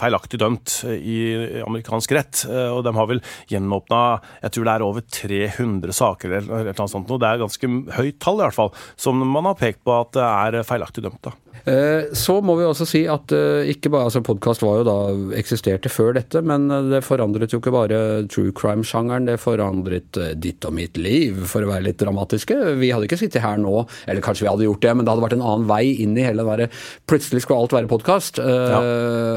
[0.00, 1.18] feilaktig dømt i
[1.64, 4.00] amerikansk rett, og de har vel gjenåpna
[4.42, 7.10] jeg tror det er over 300 saker eller noe sånt.
[7.10, 10.26] Det er ganske høyt tall i hvert fall, som man har pekt på at det
[10.26, 11.17] er feilaktig dømt.
[11.64, 14.96] Eh, så må vi også si at eh, ikke bare, altså podkast var jo da
[15.38, 20.64] eksisterte før dette, men eh, det forandret jo ikke bare true crime-sjangeren, det forandret ditt
[20.68, 22.56] og mitt liv, for å være litt dramatiske.
[22.80, 25.26] Vi hadde ikke sittet her nå, eller kanskje vi hadde gjort det, men det hadde
[25.26, 26.70] vært en annen vei inn i hele det
[27.08, 28.38] Plutselig skulle alt være podkast.
[28.40, 28.78] Ja.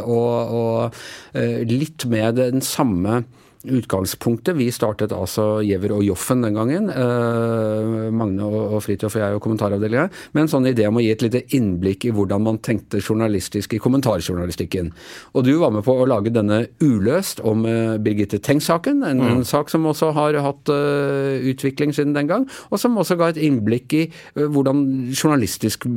[0.08, 3.22] Og, og litt med den samme
[3.64, 4.56] utgangspunktet.
[4.58, 6.90] Vi startet altså Giæver og Joffen den gangen.
[6.90, 10.08] Eh, Magne og, og Fridtjof og jeg og kommentaravdelinga.
[10.34, 13.76] Med en sånn idé om å gi et lite innblikk i hvordan man tenkte journalistisk
[13.76, 14.92] i kommentarjournalistikken.
[15.36, 19.04] Og du var med på å lage denne Uløst om eh, Birgitte Tengs-saken.
[19.08, 19.32] En, mm.
[19.36, 22.46] en, sak som også har hatt uh, utvikling siden den gang.
[22.70, 25.88] Og som også ga et innblikk i uh, hvordan journalistisk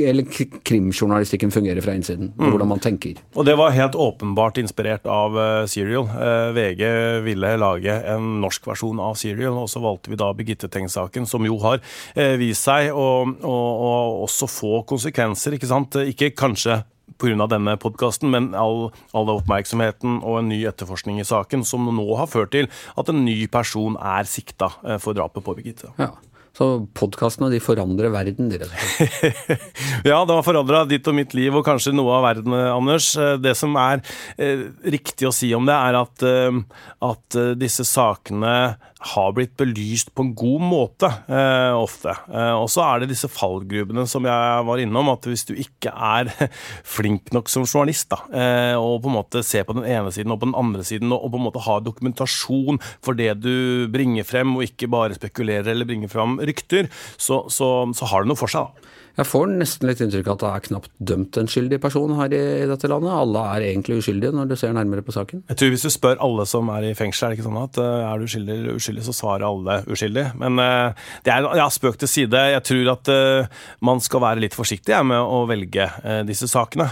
[0.00, 0.26] eller
[0.66, 2.32] krimjournalistikken fungerer fra innsiden.
[2.36, 2.50] Mm.
[2.52, 3.20] Hvordan man tenker.
[3.34, 6.06] Og det var helt åpenbart inspirert av uh, Serial.
[6.10, 6.84] Uh, VG
[7.24, 11.46] ville lage en norsk versjon av Serial, og så valgte vi da Birgitte Tengs-saken, som
[11.46, 11.80] jo har
[12.14, 13.58] eh, vist seg å, å,
[14.26, 16.00] også få konsekvenser, ikke sant.
[16.10, 16.82] Ikke kanskje
[17.20, 17.46] pga.
[17.50, 22.30] denne podkasten, men all, all, oppmerksomheten og en ny etterforskning i saken, som nå har
[22.30, 25.92] ført til at en ny person er sikta eh, for drapet på Birgitte.
[26.00, 26.14] Ja.
[26.56, 26.66] Så
[26.98, 29.66] podkastene de forandrer verden, de rett og slett.
[30.10, 33.12] ja, det har forandra ditt og mitt liv, og kanskje noe av verden, Anders.
[33.16, 34.02] Eh, det som er
[34.36, 36.60] eh, riktig å si om det, er at, eh,
[37.06, 38.54] at eh, disse sakene
[39.00, 42.12] har blitt belyst på en god måte, eh, ofte.
[42.28, 45.92] Eh, og så er det disse fallgrubene som jeg var innom, at hvis du ikke
[45.94, 46.28] er
[46.96, 50.34] flink nok som journalist, da, eh, og på en måte ser på den ene siden
[50.34, 53.88] og på den andre siden, og, og på en måte har dokumentasjon for det du
[53.92, 58.32] bringer frem, og ikke bare spekulerer eller bringer frem rykter, så, så, så har det
[58.34, 58.68] noe for seg.
[58.68, 58.89] da.
[59.18, 62.32] Jeg får nesten litt inntrykk av at det er knapt dømt en skyldig person her
[62.36, 63.10] i, dette landet.
[63.12, 65.42] Alle er egentlig uskyldige når du ser nærmere på saken.
[65.50, 67.80] Jeg tror Hvis du spør alle som er i fengsel, er det ikke sånn at
[67.82, 70.26] uh, er du uskyldig eller uskyldig, så svarer alle uskyldig.
[70.40, 72.44] Men uh, det er ja, spøk til side.
[72.54, 75.88] Jeg tror at uh, man skal være litt forsiktig ja, med å velge
[76.26, 76.84] disse sakene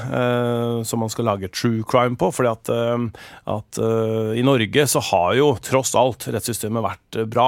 [0.87, 2.31] som man skal lage true crime på.
[2.35, 2.70] fordi at,
[3.50, 3.78] at
[4.38, 7.46] i Norge så har jo tross alt rettssystemet vært bra,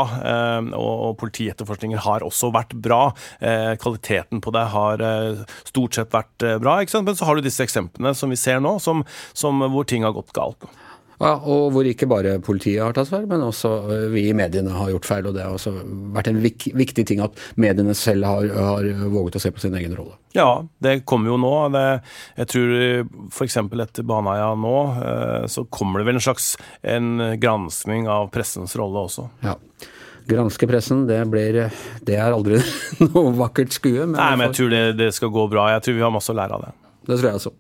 [0.76, 3.00] og politietterforskninger har også vært bra.
[3.80, 6.78] kvaliteten på det har eh, stort sett vært eh, bra.
[6.80, 10.16] Men så har du disse eksemplene som vi ser nå, som, som hvor ting har
[10.16, 10.68] gått galt.
[11.20, 14.72] Ja, og hvor ikke bare politiet har tatt feil, men også eh, vi i mediene
[14.72, 15.28] har gjort feil.
[15.28, 15.74] Og det har også
[16.16, 19.76] vært en vik viktig ting at mediene selv har, har, våget å se på sin
[19.76, 20.16] egen rolle.
[20.36, 21.54] Ja, det kommer jo nå.
[21.74, 21.84] Det,
[22.40, 22.74] jeg tror
[23.28, 23.58] f.eks.
[23.60, 24.76] etter Baneheia nå,
[25.50, 26.52] så kommer det vel en slags
[26.86, 29.28] en granskning av pressens rolle også.
[29.44, 29.58] Ja
[30.30, 31.62] granske pressen, det, blir,
[32.06, 32.60] det er aldri
[33.08, 34.06] noe vakkert skue.
[34.06, 35.70] Men Nei, men jeg tror det, det, skal gå bra.
[35.76, 36.72] Jeg tror vi har masse å lære av det.
[37.10, 37.54] Det tror jeg også.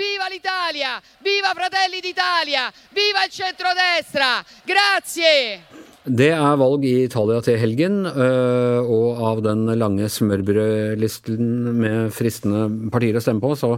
[0.00, 0.96] Viva l'Italia!
[1.20, 2.70] Viva Fratelli d'Italia!
[2.96, 4.32] Viva il centrodestra!
[4.64, 5.89] Grazie!
[6.00, 12.62] Det er valg i Italia til helgen, øh, og av den lange smørbrødlisten med fristende
[12.88, 13.74] partier å stemme på, så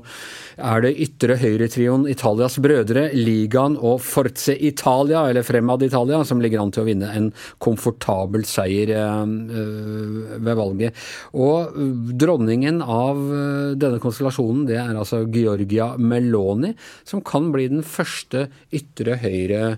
[0.55, 6.63] er det ytre høyretrioen Italias brødre, Ligaen og Forze Italia, eller Fremad Italia, som ligger
[6.63, 7.27] an til å vinne en
[7.59, 11.03] komfortabel seier øh, ved valget.
[11.35, 11.75] Og
[12.23, 13.19] dronningen av
[13.83, 16.71] denne konstellasjonen, det er altså Georgia Meloni,
[17.03, 19.77] som kan bli den første ytre høyre Eh,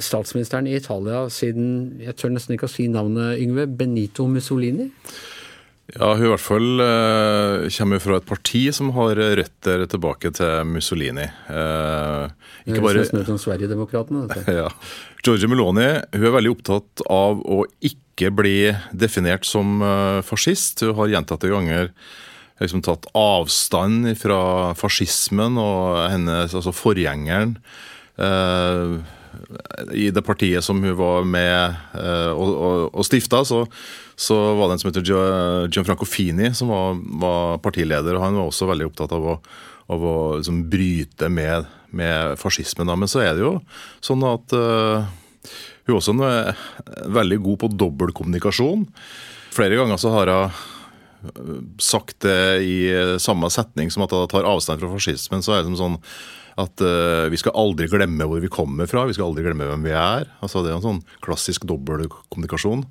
[0.00, 4.90] statsministeren i Italia siden jeg tør nesten ikke å si navnet, Yngve, Benito Mussolini?
[5.94, 10.66] Ja, hun i hvert fall eh, kommer fra et parti som har røtter tilbake til
[10.66, 11.28] Mussolini.
[11.46, 12.24] Eh,
[12.66, 14.26] ikke bare som Sverigedemokraterna,
[14.64, 14.66] ja.
[15.22, 18.58] Georgie Meloni hun er veldig opptatt av å ikke bli
[18.98, 20.82] definert som eh, fascist.
[20.82, 21.92] Hun har gjentatte ganger
[22.58, 24.40] liksom tatt avstand fra
[24.74, 27.58] fascismen og hennes, altså forgjengeren.
[28.16, 29.04] Uh,
[29.92, 32.50] i det partiet som hun var med uh, og,
[32.90, 33.62] og, stifta, så,
[34.18, 35.06] så, var det en som heter
[35.70, 38.16] Gianfranco Fini, som var, var, partileder.
[38.16, 39.36] og Han var også veldig opptatt av å,
[39.94, 42.90] av å liksom, bryte med, med fascismen.
[42.98, 43.56] Men så er det jo
[44.04, 45.06] sånn at uh,
[45.86, 46.56] hun også er
[47.14, 48.88] veldig god på dobbeltkommunikasjon.
[49.54, 52.78] Flere ganger så har hun sagt det i
[53.22, 55.42] samme setning som at hun tar avstand fra fascismen.
[55.42, 55.96] så er det som sånn
[56.56, 59.82] at uh, vi skal aldri glemme hvor vi kommer fra, vi skal aldri glemme hvem
[59.84, 60.24] vi er.
[60.40, 62.86] Altså Det er en sånn klassisk dobbeltkommunikasjon.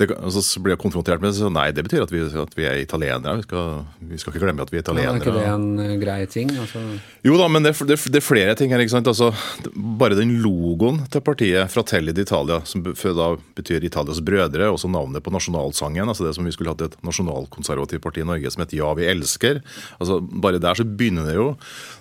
[0.00, 2.56] Det, altså, så blir jeg konfrontert med det, så nei, det betyr at vi, at
[2.58, 3.38] vi er italienere.
[3.38, 5.94] Vi skal, vi skal ikke glemme at vi er Ja, er ikke det en eh,
[6.00, 6.50] grei ting?
[6.58, 6.82] Altså,
[7.24, 8.82] Jo da, men det, det, det er flere ting her.
[8.82, 9.10] ikke sant?
[9.10, 9.30] Altså,
[9.74, 15.32] bare den logoen til partiet Fratelli d'Italia, som da betyr Italias brødre, også navnet på
[15.34, 18.90] nasjonalsangen, altså det som vi skulle hatt et nasjonalkonservativt parti i Norge som heter Ja,
[18.98, 19.62] vi elsker.
[20.00, 21.48] Altså, bare der så begynner det jo.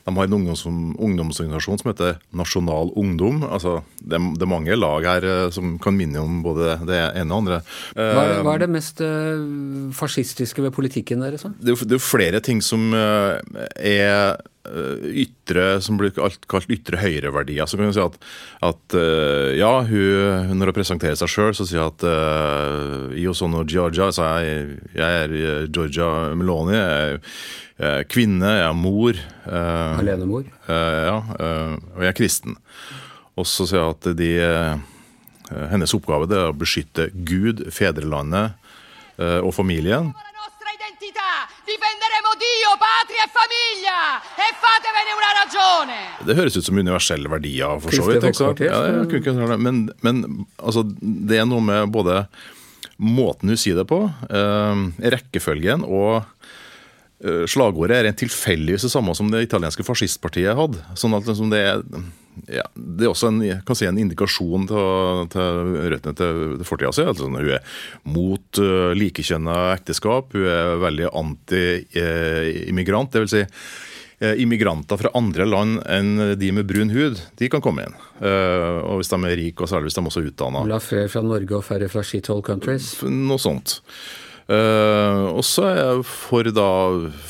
[0.03, 0.65] De har en ungdoms,
[1.03, 3.43] ungdomsorganisasjon som heter Nasjonal Ungdom.
[3.43, 7.31] altså Det, er- det mange lag her eh, som kan minne om både det ene
[7.31, 7.61] og andre.
[7.95, 11.43] hva, er, Eh, hva er det mest eh, fascistiske ved politikken deres?
[11.59, 13.39] det det er jo flere ting som eh,
[13.77, 17.67] er eh, ytre, som blir kalt, kalt ytre høyreverdier.
[17.67, 18.15] Så kan du si at,
[18.63, 23.33] at eh, ja, hun, når hun presenterer seg sjøl, så sier hun at uh, Io
[23.35, 26.77] sono Georgia, så jeg, jeg er eh, Georgia Meloni.
[26.79, 27.19] Jeg,
[27.83, 29.17] er kvinne, jeg er mor.
[29.17, 30.47] eh, Alenemor?
[30.69, 32.57] eh, ja, eh, og jeg er kristen.
[33.35, 38.53] Og så sier hun at de, eh, hennes oppgave det er å beskytte Gud, fedrelandet
[39.19, 40.13] eh, og familien.
[41.63, 43.99] Difenderemo Dio, patria e famiglia!
[44.35, 45.99] E fatevene una ragione!
[46.27, 48.65] Det høres ut som universelle verdier, for så vidt.
[48.67, 49.57] Ja, det.
[49.63, 50.19] Men, men
[50.57, 52.25] altså, det er noe med både
[52.99, 54.83] måten hun sier det på, eh,
[55.15, 56.25] rekkefølgen og
[57.23, 60.83] eh, slagordet er en tilfeldigvis det samme som det italienske fascistpartiet hadde.
[60.99, 61.81] Sånn at liksom det, er,
[62.51, 65.47] ja, det er også en, kan si, en indikasjon til, til
[65.93, 67.05] røttene til, fortida si.
[67.07, 67.63] Altså, hun er
[68.09, 73.11] mot uh, likekjønna ekteskap, hun er veldig anti-immigrant.
[73.13, 73.43] det vil si
[74.23, 77.95] eh, immigranter fra andre land enn de med brun hud, de kan komme inn.
[78.23, 80.65] Eh, og hvis de er rike, og særlig hvis de også er utdanna.
[80.69, 82.95] La flere fra Norge og færre fra shithole countries.
[83.03, 83.79] Noe sånt.
[84.51, 86.69] Eh, og så er jeg for da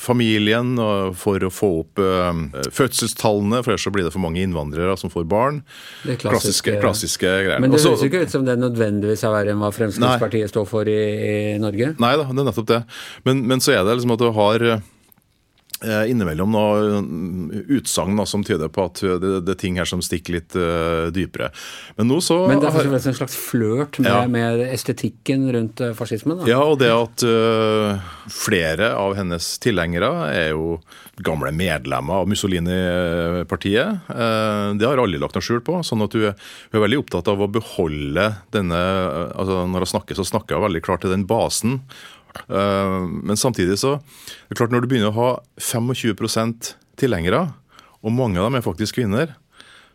[0.02, 4.42] familien, og for å få opp eh, fødselstallene, for ellers så blir det for mange
[4.42, 5.62] innvandrere som får barn.
[6.08, 7.62] Det klassiske, klassiske greier.
[7.62, 10.90] Men det høres ikke ut som det nødvendigvis er verre enn hva Fremskrittspartiet står for
[10.90, 11.94] i, i Norge.
[12.02, 12.82] Nei da, det er nettopp det.
[13.28, 14.68] Men, men så er det liksom at du har
[15.84, 20.56] innimellom noen utsagn som tyder på at det, det er ting her som stikker litt
[20.58, 21.50] uh, dypere.
[21.98, 24.24] Men nå så Men det er faktisk først en slags flørt med, Ja.
[24.28, 26.40] med estetikken rundt eh, fascismen.
[26.42, 26.50] Da.
[26.50, 28.00] Ja, og det at uh,
[28.32, 30.78] flere av hennes tilhengere er jo
[31.24, 34.08] gamle medlemmer av Mussolini-partiet.
[34.10, 35.80] Uh, det har alle lagt noe skjul på.
[35.86, 36.36] sånn at hun er,
[36.72, 38.82] hun er veldig opptatt av å beholde denne
[39.34, 41.82] altså Når hun snakker, så snakker hun veldig klart til den basen.
[42.48, 45.30] Eh, men samtidig så det er klart Når du begynner å ha
[45.62, 47.48] 25 tilhengere,
[48.04, 49.34] og mange av dem er faktisk kvinner,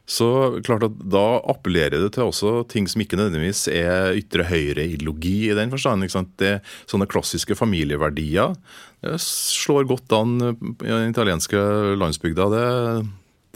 [0.09, 5.51] så klart at da appellerer det til også ting som ikke nødvendigvis er ytre høyre-ideologi
[5.51, 6.07] i den forstand.
[6.41, 6.55] Det,
[6.89, 8.57] sånne klassiske familieverdier
[9.05, 11.61] det slår godt an i den italienske
[12.01, 12.49] landsbygda.
[12.55, 12.65] Det,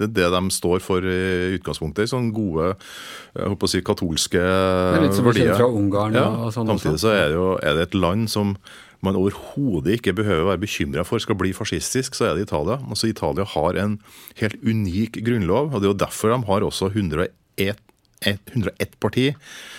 [0.03, 2.11] det det de står for i utgangspunktet.
[2.13, 5.61] Sånne gode jeg håper å si, katolske er litt som vi kjenner verdier.
[5.61, 7.05] fra Ungarn ja, og sånn Samtidig også.
[7.07, 8.57] så er det jo er det et land som
[9.03, 12.77] man overhodet ikke behøver å være bekymra for skal bli fascistisk, så er det Italia.
[12.89, 13.97] Altså Italia har en
[14.39, 17.81] helt unik grunnlov, og det er jo derfor de har også 101, et-
[18.27, 19.31] 101 parti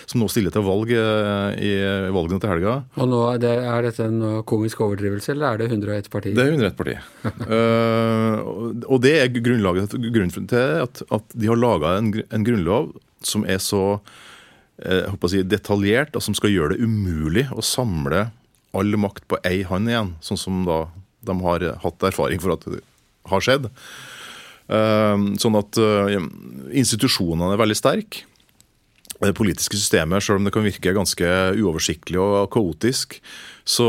[0.08, 1.70] som nå stiller til valg eh, i
[2.14, 2.74] valgene til helga.
[3.00, 6.34] Og nå er, det, er dette en komisk overdrivelse, eller er det 101 parti?
[6.36, 6.96] Det er 101 parti.
[7.48, 8.36] uh,
[8.92, 13.44] og- det er grunnlaget grunnen til at, at de har laga en, en grunnlov som
[13.48, 13.98] er så
[14.84, 18.28] eh, si, detaljert, og som skal gjøre det umulig å samle
[18.74, 20.84] all makt på ei hånd igjen, sånn som da
[21.24, 22.82] de har hatt erfaring for at det
[23.30, 23.70] har skjedd.
[24.68, 25.78] Sånn at
[26.74, 28.26] institusjonene er veldig sterke.
[29.24, 33.18] Det politiske systemet, selv om det kan virke ganske uoversiktlig og kaotisk,
[33.64, 33.88] så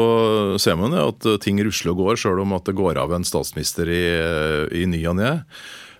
[0.61, 3.27] ser man jo at ting rusler og går, selv om at det går av en
[3.27, 4.05] statsminister i,
[4.83, 5.33] i ny og ne.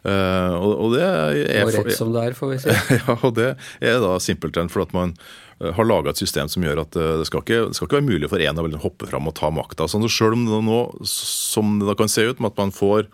[0.05, 2.75] Eh, og, det er Og rett som det er, får vi si.
[2.99, 6.83] ja, og det er da simpelthen fordi man eh, har laga et system som gjør
[6.83, 9.31] at eh, det skal ikke, det skal ikke være mulig for en å hoppe fram
[9.31, 9.89] og ta makta.
[9.89, 12.75] Sånn, så selv om det nå, som det da kan se ut, med at man
[12.75, 13.09] får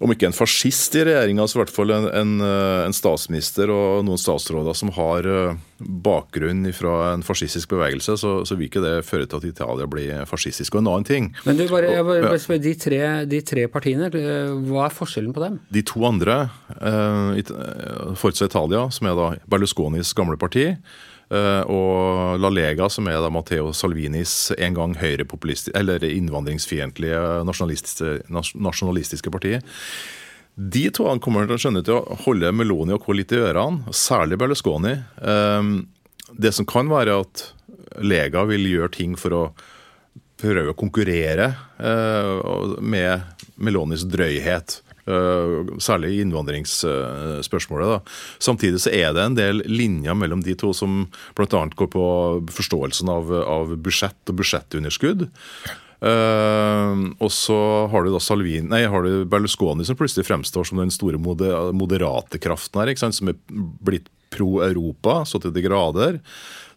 [0.00, 3.68] om ikke en fascist i regjeringa, så i hvert fall en, en, eh, en statsminister
[3.72, 8.84] og noen statsråder som har eh, bakgrunn fra en fascistisk bevegelse, så, så vil ikke
[8.84, 10.74] det føre til at Italia blir fascistisk.
[10.74, 13.66] Og en annen ting Men du, bare, jeg bare, bare spør, de, tre, de tre
[13.72, 15.60] partiene, eh, hva er forskjellen på dem?
[15.68, 16.40] De to andre,
[16.80, 17.54] eh,
[18.16, 20.70] Forza Italia, som er da Berlusconis gamle parti,
[21.30, 24.94] og La Lega, som er da Matteo Salvinis en gang
[25.78, 29.60] eller innvandringsfiendtlige nasjonalistiske, nas- nasjonalistiske parti.
[30.60, 33.12] De to kommer til å skjønne til å holde Meloni og Co.
[33.14, 34.96] litt i ørene, særlig Berlusconi.
[35.22, 35.70] Eh,
[36.38, 37.52] Det som kan være at
[38.02, 39.52] Lega vil gjøre ting for å
[40.40, 43.22] prøve å konkurrere eh, med
[43.58, 44.80] Melonis drøyhet.
[45.10, 47.88] Eh, Særlig innvandringsspørsmålet.
[47.88, 48.00] da.
[48.38, 51.06] Samtidig så er det en del linjer mellom de to som
[51.36, 51.62] bl.a.
[51.74, 52.06] går på
[52.52, 55.28] forståelsen av, av budsjett og budsjettunderskudd.
[56.00, 57.56] Uh, og så
[57.92, 62.40] har du da Salvin, nei, har du Berlusconi som plutselig fremstår som den store moderate
[62.40, 63.36] kraften her, som er
[63.84, 66.20] blitt pro Europa så til de grader.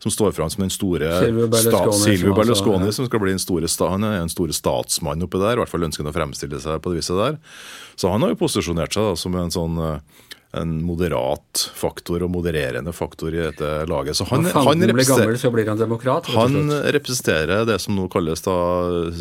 [0.03, 2.91] Som står fram som den store Silvio Berlusconi, Silvio altså- ja.
[2.91, 5.55] som skal bli den store, han er en store statsmann oppi der.
[5.55, 7.37] I hvert fall ønsker han å fremstille seg på det viset der.
[7.95, 9.99] Så han har jo posisjonert seg da, som en sånn eh,
[10.53, 14.17] en moderat faktor og modererende faktor i dette laget.
[14.17, 16.29] Så han, han, representerer, gammel, så han demokrat.
[16.35, 18.57] han representerer det som nå kalles da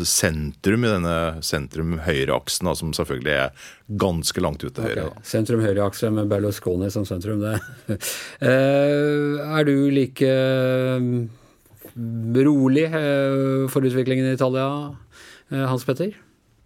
[0.05, 1.15] sentrum i denne
[1.45, 3.71] sentrum-høyre-aksen, som selvfølgelig er
[4.03, 5.07] ganske langt ut til høyre.
[5.25, 7.57] Sentrum-høyre-akse med Berlusconi som sentrum, det.
[8.43, 11.05] Eh, er du like eh,
[12.45, 14.67] rolig eh, for utviklingen i Italia,
[15.53, 16.13] Hans Petter?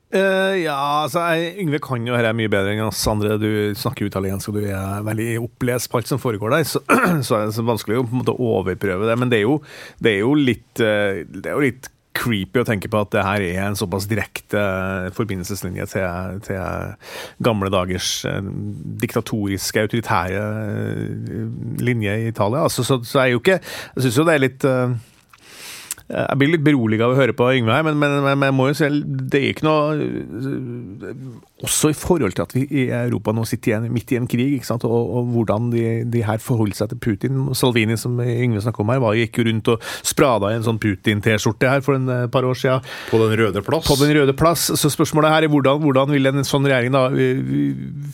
[0.07, 3.35] Eh, ja, altså jeg, Yngve kan jo dette mye bedre enn oss andre.
[3.41, 6.83] Du snakker italiensk og du er veldig opplest på alt som foregår der, så,
[7.27, 9.19] så er det så vanskelig å på en måte overprøve det.
[9.19, 9.59] Men det er jo,
[9.99, 13.21] det er jo litt eh, Det er jo litt creepy å tenke på at det
[13.21, 14.61] her er en såpass direkte
[15.13, 16.95] forbindelseslinje til, til
[17.45, 18.39] gamle dagers eh,
[19.03, 20.47] diktatoriske, autoritære
[21.83, 22.63] linje i Italia.
[22.63, 24.69] Altså, så, så er jo ikke Jeg syns jo det er litt
[26.07, 28.69] jeg blir litt beroliget av å høre på Yngve her, men, men, men jeg må
[28.69, 28.87] jo si
[29.27, 31.11] det er ikke noe
[31.65, 34.53] Også i forhold til at vi i Europa nå sitter igjen midt i en krig,
[34.59, 34.85] ikke sant?
[34.87, 35.83] Og, og hvordan de,
[36.13, 37.39] de her forholder seg til Putin.
[37.57, 40.79] Salvini, som Yngve snakket om her, var, gikk jo rundt og sprada i en sånn
[40.83, 42.85] Putin-T-skjorte her for en eh, par år siden.
[43.09, 43.89] På Den røde plass.
[43.89, 44.67] På Den røde plass.
[44.77, 47.43] Så spørsmålet her er hvordan, hvordan vil en sånn regjering da eh,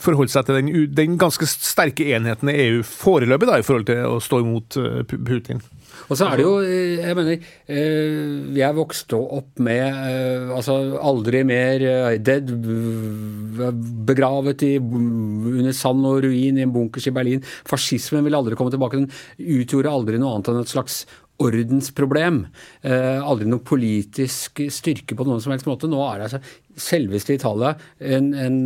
[0.01, 4.01] forholde seg til den, den ganske sterke enheten i EU foreløpig da, i forhold til
[4.07, 5.61] å stå imot eh, Pu- Putin?
[6.09, 10.77] Og så er det jo, eh, jeg mener, eh, jeg vokste opp med eh, altså
[10.99, 12.51] aldri mer eh, dead,
[14.07, 17.43] begravet i, under sand og ruin i en bunkers i Berlin.
[17.69, 19.01] Fascismen vil aldri komme tilbake.
[19.03, 21.03] Den utgjorde aldri noe annet enn et slags
[21.43, 22.43] ordensproblem.
[22.85, 25.89] Eh, aldri noe politisk styrke på noen som helst måte.
[25.89, 26.41] Nå er det altså
[26.79, 28.57] selveste Italia en, en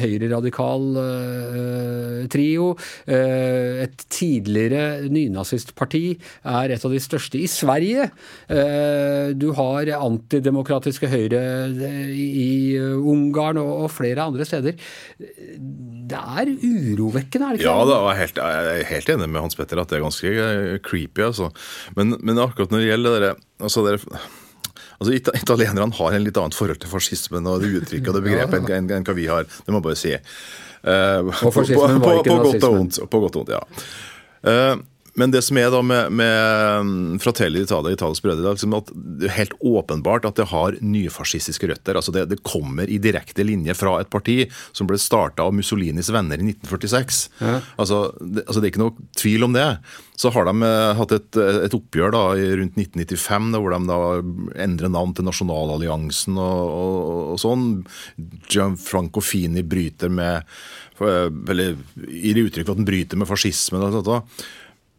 [0.00, 2.72] høyreradikal eh, trio.
[3.08, 6.04] Eh, et tidligere nynazistparti
[6.46, 8.08] er et av de største i Sverige.
[8.48, 14.78] Eh, du har antidemokratiske høyre eh, i eh, Ungarn og, og flere andre steder.
[15.16, 17.68] Det er urovekkende, er det ikke?
[17.68, 18.00] Ja, det?
[18.00, 21.28] er helt, jeg er helt enig med Hans Petter at det er ganske eh, creepy.
[21.30, 21.50] altså.
[21.98, 24.20] Men, men akkurat når det gjelder det altså dere,
[25.00, 28.24] altså ita Italienerne har en litt annet forhold til fascismen og det uttrykket og det
[28.26, 29.44] begrepet enn enn- enn hva vi har.
[29.44, 30.14] Det må jeg bare si.
[30.86, 33.62] Uh, Og fascismen var ikke på, godt og på godt og vondt, ja.
[34.46, 34.76] Eh,
[35.16, 38.76] men det som er da med, med mm, Fratelli Italia, Italias brødre, det er liksom
[38.76, 41.96] at det er helt åpenbart at det har nyfascistiske røtter.
[41.96, 44.42] altså det, det kommer i direkte linje fra et parti
[44.76, 47.22] som ble starta av Mussolinis venner i 1946.
[47.80, 49.68] Altså, det, altså det er ikke noe tvil om det.
[50.16, 52.22] Så har de eh, hatt et, et oppgjør da,
[52.60, 53.98] rundt 1995 da, hvor de da
[54.64, 57.66] endrer navn til Nasjonalalliansen og, og, og sånn.
[58.52, 60.44] Gianfranco Fini bryter med
[61.00, 63.84] eh, Eller gir uttrykk for at han bryter med fascismen.
[63.84, 64.12] og sånt.
[64.12, 64.56] da.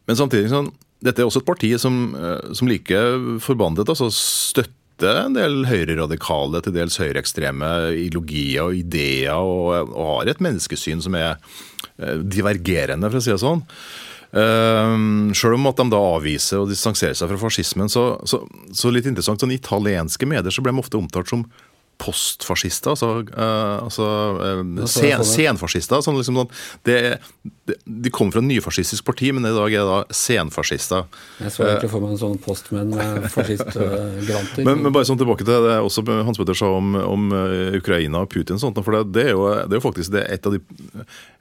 [0.07, 0.71] Men samtidig sånn,
[1.03, 2.99] dette er også et parti som, eh, som like
[3.43, 7.69] forbandet altså støtter en del høyreradikale, til dels høyreekstreme
[8.07, 13.33] ideologier og ideer, og, og har et menneskesyn som er eh, divergerende, for å si
[13.35, 13.65] det sånn.
[14.27, 18.41] Uh, Sjøl om at de da avviser og distanserer seg fra fascismen, så, så,
[18.75, 21.45] så litt interessant, sånn italienske medier så ble de ofte omtalt som
[21.97, 24.05] postfascister, altså, uh, altså
[24.43, 26.01] eh, så det sen, senfascister.
[26.05, 26.51] Sånn liksom sånn,
[26.85, 26.97] det,
[27.67, 31.07] det, de kommer fra et nyfascistisk parti, men i dag er det da senfascister.
[31.41, 34.61] Jeg så egentlig for meg en sånn postmenn med fascistgranter.
[34.67, 38.23] Men, men bare sånn tilbake til det også Hans Petter sa om, om eh, Ukraina
[38.25, 38.59] og Putin.
[38.59, 40.61] og Sånt, for det, det, er jo, det er jo faktisk det et, av de,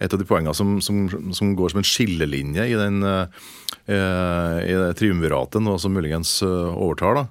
[0.01, 1.05] et av de poengene som, som,
[1.37, 7.21] som går som en skillelinje i, den, uh, i triumviratet nå som muligens eh, overtar.
[7.21, 7.27] da.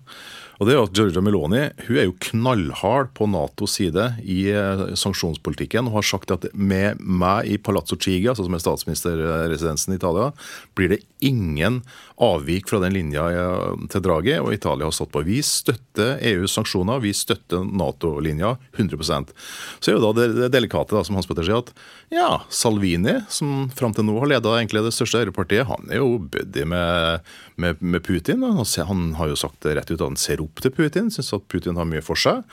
[0.60, 4.46] Og det er jo at Giorgia Meloni hun er jo knallhard på Natos side i
[4.54, 9.96] eh, sanksjonspolitikken og har sagt at med meg i Palazzo Chiga, altså som er statsministerresidensen
[9.96, 10.32] i Italia,
[10.78, 11.82] blir det ingen
[12.22, 14.38] avvik fra den linja eh, til Draghi.
[14.40, 15.26] Og Italia har stått på.
[15.28, 19.34] Vi støtter EUs sanksjoner, vi støtter Nato-linja 100%
[19.80, 21.74] Så er jo da det, delikate, da, som Hans Petter sier, at
[22.14, 26.64] ja, Salvini, som fram til nå har leda det største høyrepartiet, han er jo buddy
[26.70, 27.26] med,
[27.60, 28.46] med, med Putin.
[28.46, 31.46] Han, han har jo sagt det rett ut han ser opp til Putin, syns at
[31.52, 32.46] Putin har mye for seg.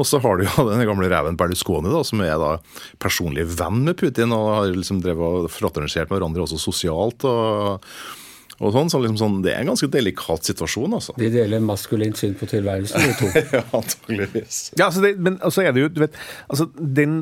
[0.00, 2.56] Og så har du jo den gamle reven Berlusconi, da, som er da
[3.02, 7.26] personlig venn med Putin, og har liksom drevet og fraternisert med hverandre også sosialt.
[7.28, 7.84] og
[8.64, 11.14] og sånn, så liksom sånn, det er en ganske delikat situasjon, altså.
[11.20, 13.30] De deler maskulint syn på tilværelsen, de to.
[13.58, 14.60] ja, antageligvis.
[14.78, 17.16] Ja, altså det, men så er det jo, du vet, altså den,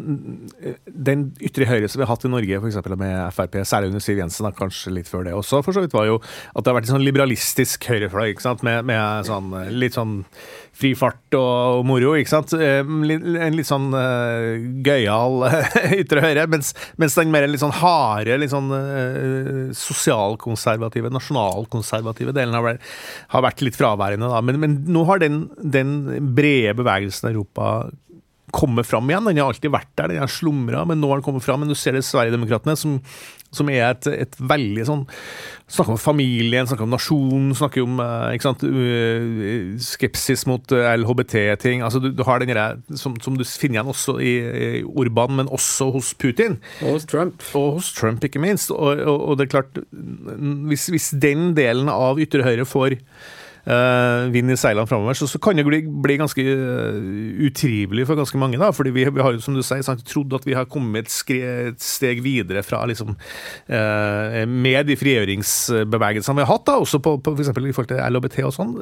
[0.86, 2.80] den ytre høyre som vi har hatt i Norge, f.eks.
[2.94, 5.96] med Frp, særlig under Siv Jensen, da, kanskje litt før det også, for så vidt
[5.96, 9.50] var jo at det har vært en sånn liberalistisk høyrefløy, ikke sant, med, med sånn,
[9.74, 10.20] litt sånn
[10.72, 12.54] fri fart og, moro, ikke sant.
[12.56, 15.44] En litt sånn uh, gøyal
[16.00, 22.56] ytre høyre, mens, mens, den mer litt sånn harde, litt sånn uh, sosialkonservative, nasjonalkonservative delen
[22.56, 22.78] har
[23.32, 24.28] har vært litt fraværende.
[24.30, 24.40] Da.
[24.44, 25.92] Men, men nå har den, den
[26.36, 27.90] brede bevegelsen i Europa
[28.52, 29.24] kommet fram igjen.
[29.28, 31.62] Den har alltid vært der, den har slumra, men nå har den kommet fram.
[31.64, 32.98] Men du ser det Sverigedemokraterna, som,
[33.52, 35.02] som er et, et, veldig sånn
[35.72, 38.64] Snakker om familien, snakker om nasjonen, snakker om eh, ikke sant,
[39.80, 41.80] skepsis mot eh, LHBT-ting.
[41.80, 42.52] altså du, du, har den
[43.00, 46.58] som, som, du finner igjen også i, i Urban, men også hos Putin.
[46.82, 47.40] Og hos Trump.
[47.56, 48.68] Og hos Trump, ikke minst.
[48.68, 49.80] Og, og, og det er klart,
[50.68, 52.98] hvis, hvis den delen av ytre høyre får
[54.34, 56.96] vind i seilene framover, så, så, kan det bli, bli ganske uh,
[57.46, 58.58] utrivelig for ganske mange.
[58.58, 61.06] da, fordi vi, vi har jo, som du sier, sant, trodd at vi har kommet
[61.06, 67.16] et, steg videre fra liksom uh, med de frigjøringsbevegelsene vi har hatt, da, også på,
[67.22, 67.52] på f.eks.
[67.54, 68.74] i forhold til LHBT og sånn.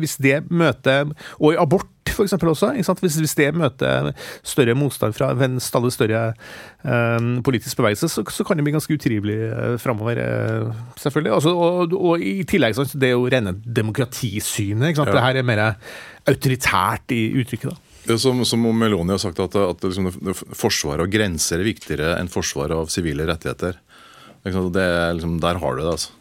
[0.00, 2.72] hvis det møter Og i abort for eksempel også.
[3.00, 4.10] Hvis, hvis, det møter
[4.42, 6.22] større motstand fra en stadig større
[6.82, 11.34] um, politisk bevegelse, så, så, kan det bli ganske utrivelig uh, framover, uh, selvfølgelig.
[11.38, 14.90] Altså, og, og, i tillegg, sant, det er jo rene demokratisynet.
[14.90, 15.12] Ikke sant?
[15.12, 15.18] Ja.
[15.18, 15.64] Det her er mer
[16.30, 17.72] autoritært i uttrykket.
[17.72, 18.18] da.
[18.20, 20.10] Som, som Meloni har sagt, at, at liksom,
[20.52, 23.80] forsvaret av grenser er viktigere enn forsvaret av sivile rettigheter.
[24.44, 26.12] Det, liksom, der har du det, altså.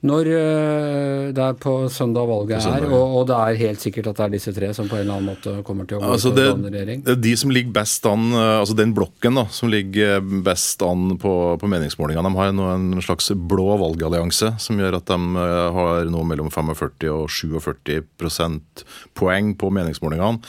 [0.00, 4.16] Når øh, det er på søndag valget er, og, og, det er helt sikkert at
[4.16, 6.46] det er disse tre som på en eller annen måte kommer til å altså det,
[6.56, 7.02] regjering?
[7.04, 11.18] Er de som ligger best an, øh, altså den blokken da, som ligger best an
[11.20, 12.32] på, på meningsmålingene.
[12.32, 16.48] De har nå en slags blå valgallianse som gjør at de øh, har nå mellom
[16.48, 20.40] 45 og 47 prosentpoeng på meningsmålingene.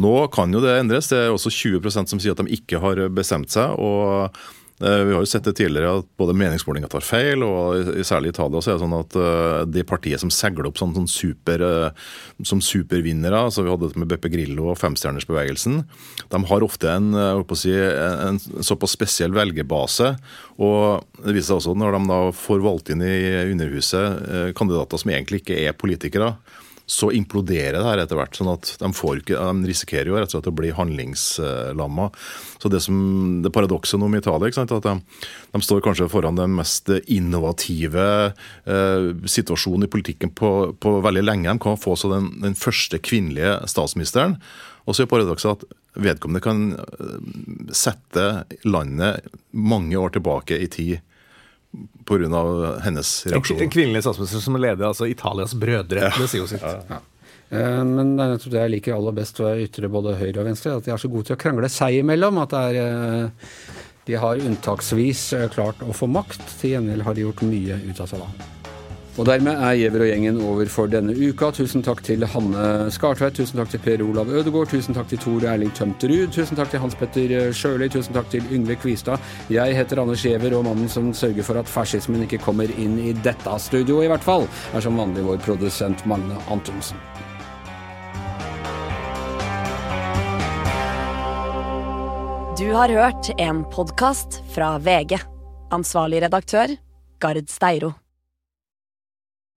[0.00, 1.08] Nå kan jo det endres.
[1.08, 3.80] Det er også 20% som sier at de ikke har bestemt seg.
[3.80, 8.30] og Eh, vi har jo sett det tidligere at både meningsmålinga tar feil, og særlig
[8.30, 9.16] i Italia så er det sånn at
[9.68, 12.06] det de partier som segler opp sånn, sånn super, eh,
[12.46, 15.82] som supervinnere, så vi hadde det med Beppe Grillo og Femstjernersbevegelsen,
[16.30, 17.12] de har ofte en,
[17.58, 20.14] si, en, såpass spesiell velgerbase.
[20.60, 23.14] Og det viser seg også når de da får valgt inn i
[23.50, 26.34] Underhuset kandidater som egentlig ikke er politikere
[26.90, 28.34] så imploderer det her etter hvert.
[28.34, 32.08] sånn at De, ikke, de risikerer jo rett og slett å bli handlingslamma.
[32.58, 32.96] Så Det som,
[33.44, 34.94] det paradokset med Italia at de,
[35.54, 38.06] de, står kanskje foran den mest innovative
[38.66, 41.52] eh, situasjonen i politikken på, på, veldig lenge.
[41.52, 44.40] De kan få så den, den første kvinnelige statsministeren.
[44.88, 48.26] Og så er paradokset at vedkommende kan eh, sette
[48.66, 50.98] landet mange år tilbake i tid
[52.04, 52.80] pga.
[52.84, 53.60] hennes reaksjon.
[53.62, 56.08] En kvinnelig statsminister som leder altså Italias brødre.
[56.08, 56.12] Ja.
[56.18, 56.64] Det sier jo sitt.
[56.64, 56.80] Ja.
[56.88, 57.00] Ja.
[57.50, 60.50] Eh, men det er nettopp det jeg liker aller best ved ytre både høyre og
[60.52, 62.38] venstre, at de er så gode til å krangle seg imellom.
[62.42, 63.52] At det er eh,
[64.10, 66.42] De har unntaksvis eh, klart å få makt.
[66.60, 68.59] Til gjengjeld har de gjort mye ut av seg da.
[69.20, 71.50] Og dermed er Giæver og gjengen over for denne uka.
[71.52, 75.44] Tusen takk til Hanne Skartveit, tusen takk til Per Olav Ødegaard, tusen takk til Tor
[75.50, 79.20] Erling Tømterud, tusen takk til Hans Petter Sjøli, tusen takk til Yngve Kvistad.
[79.52, 83.12] Jeg heter Anders Giæver, og mannen som sørger for at fascismen ikke kommer inn i
[83.12, 86.96] dette studioet, i hvert fall, er som vanlig vår produsent Magne Antonsen.
[92.56, 95.18] Du har hørt en podkast fra VG.
[95.76, 96.78] Ansvarlig redaktør,
[97.20, 97.98] Gard Steiro.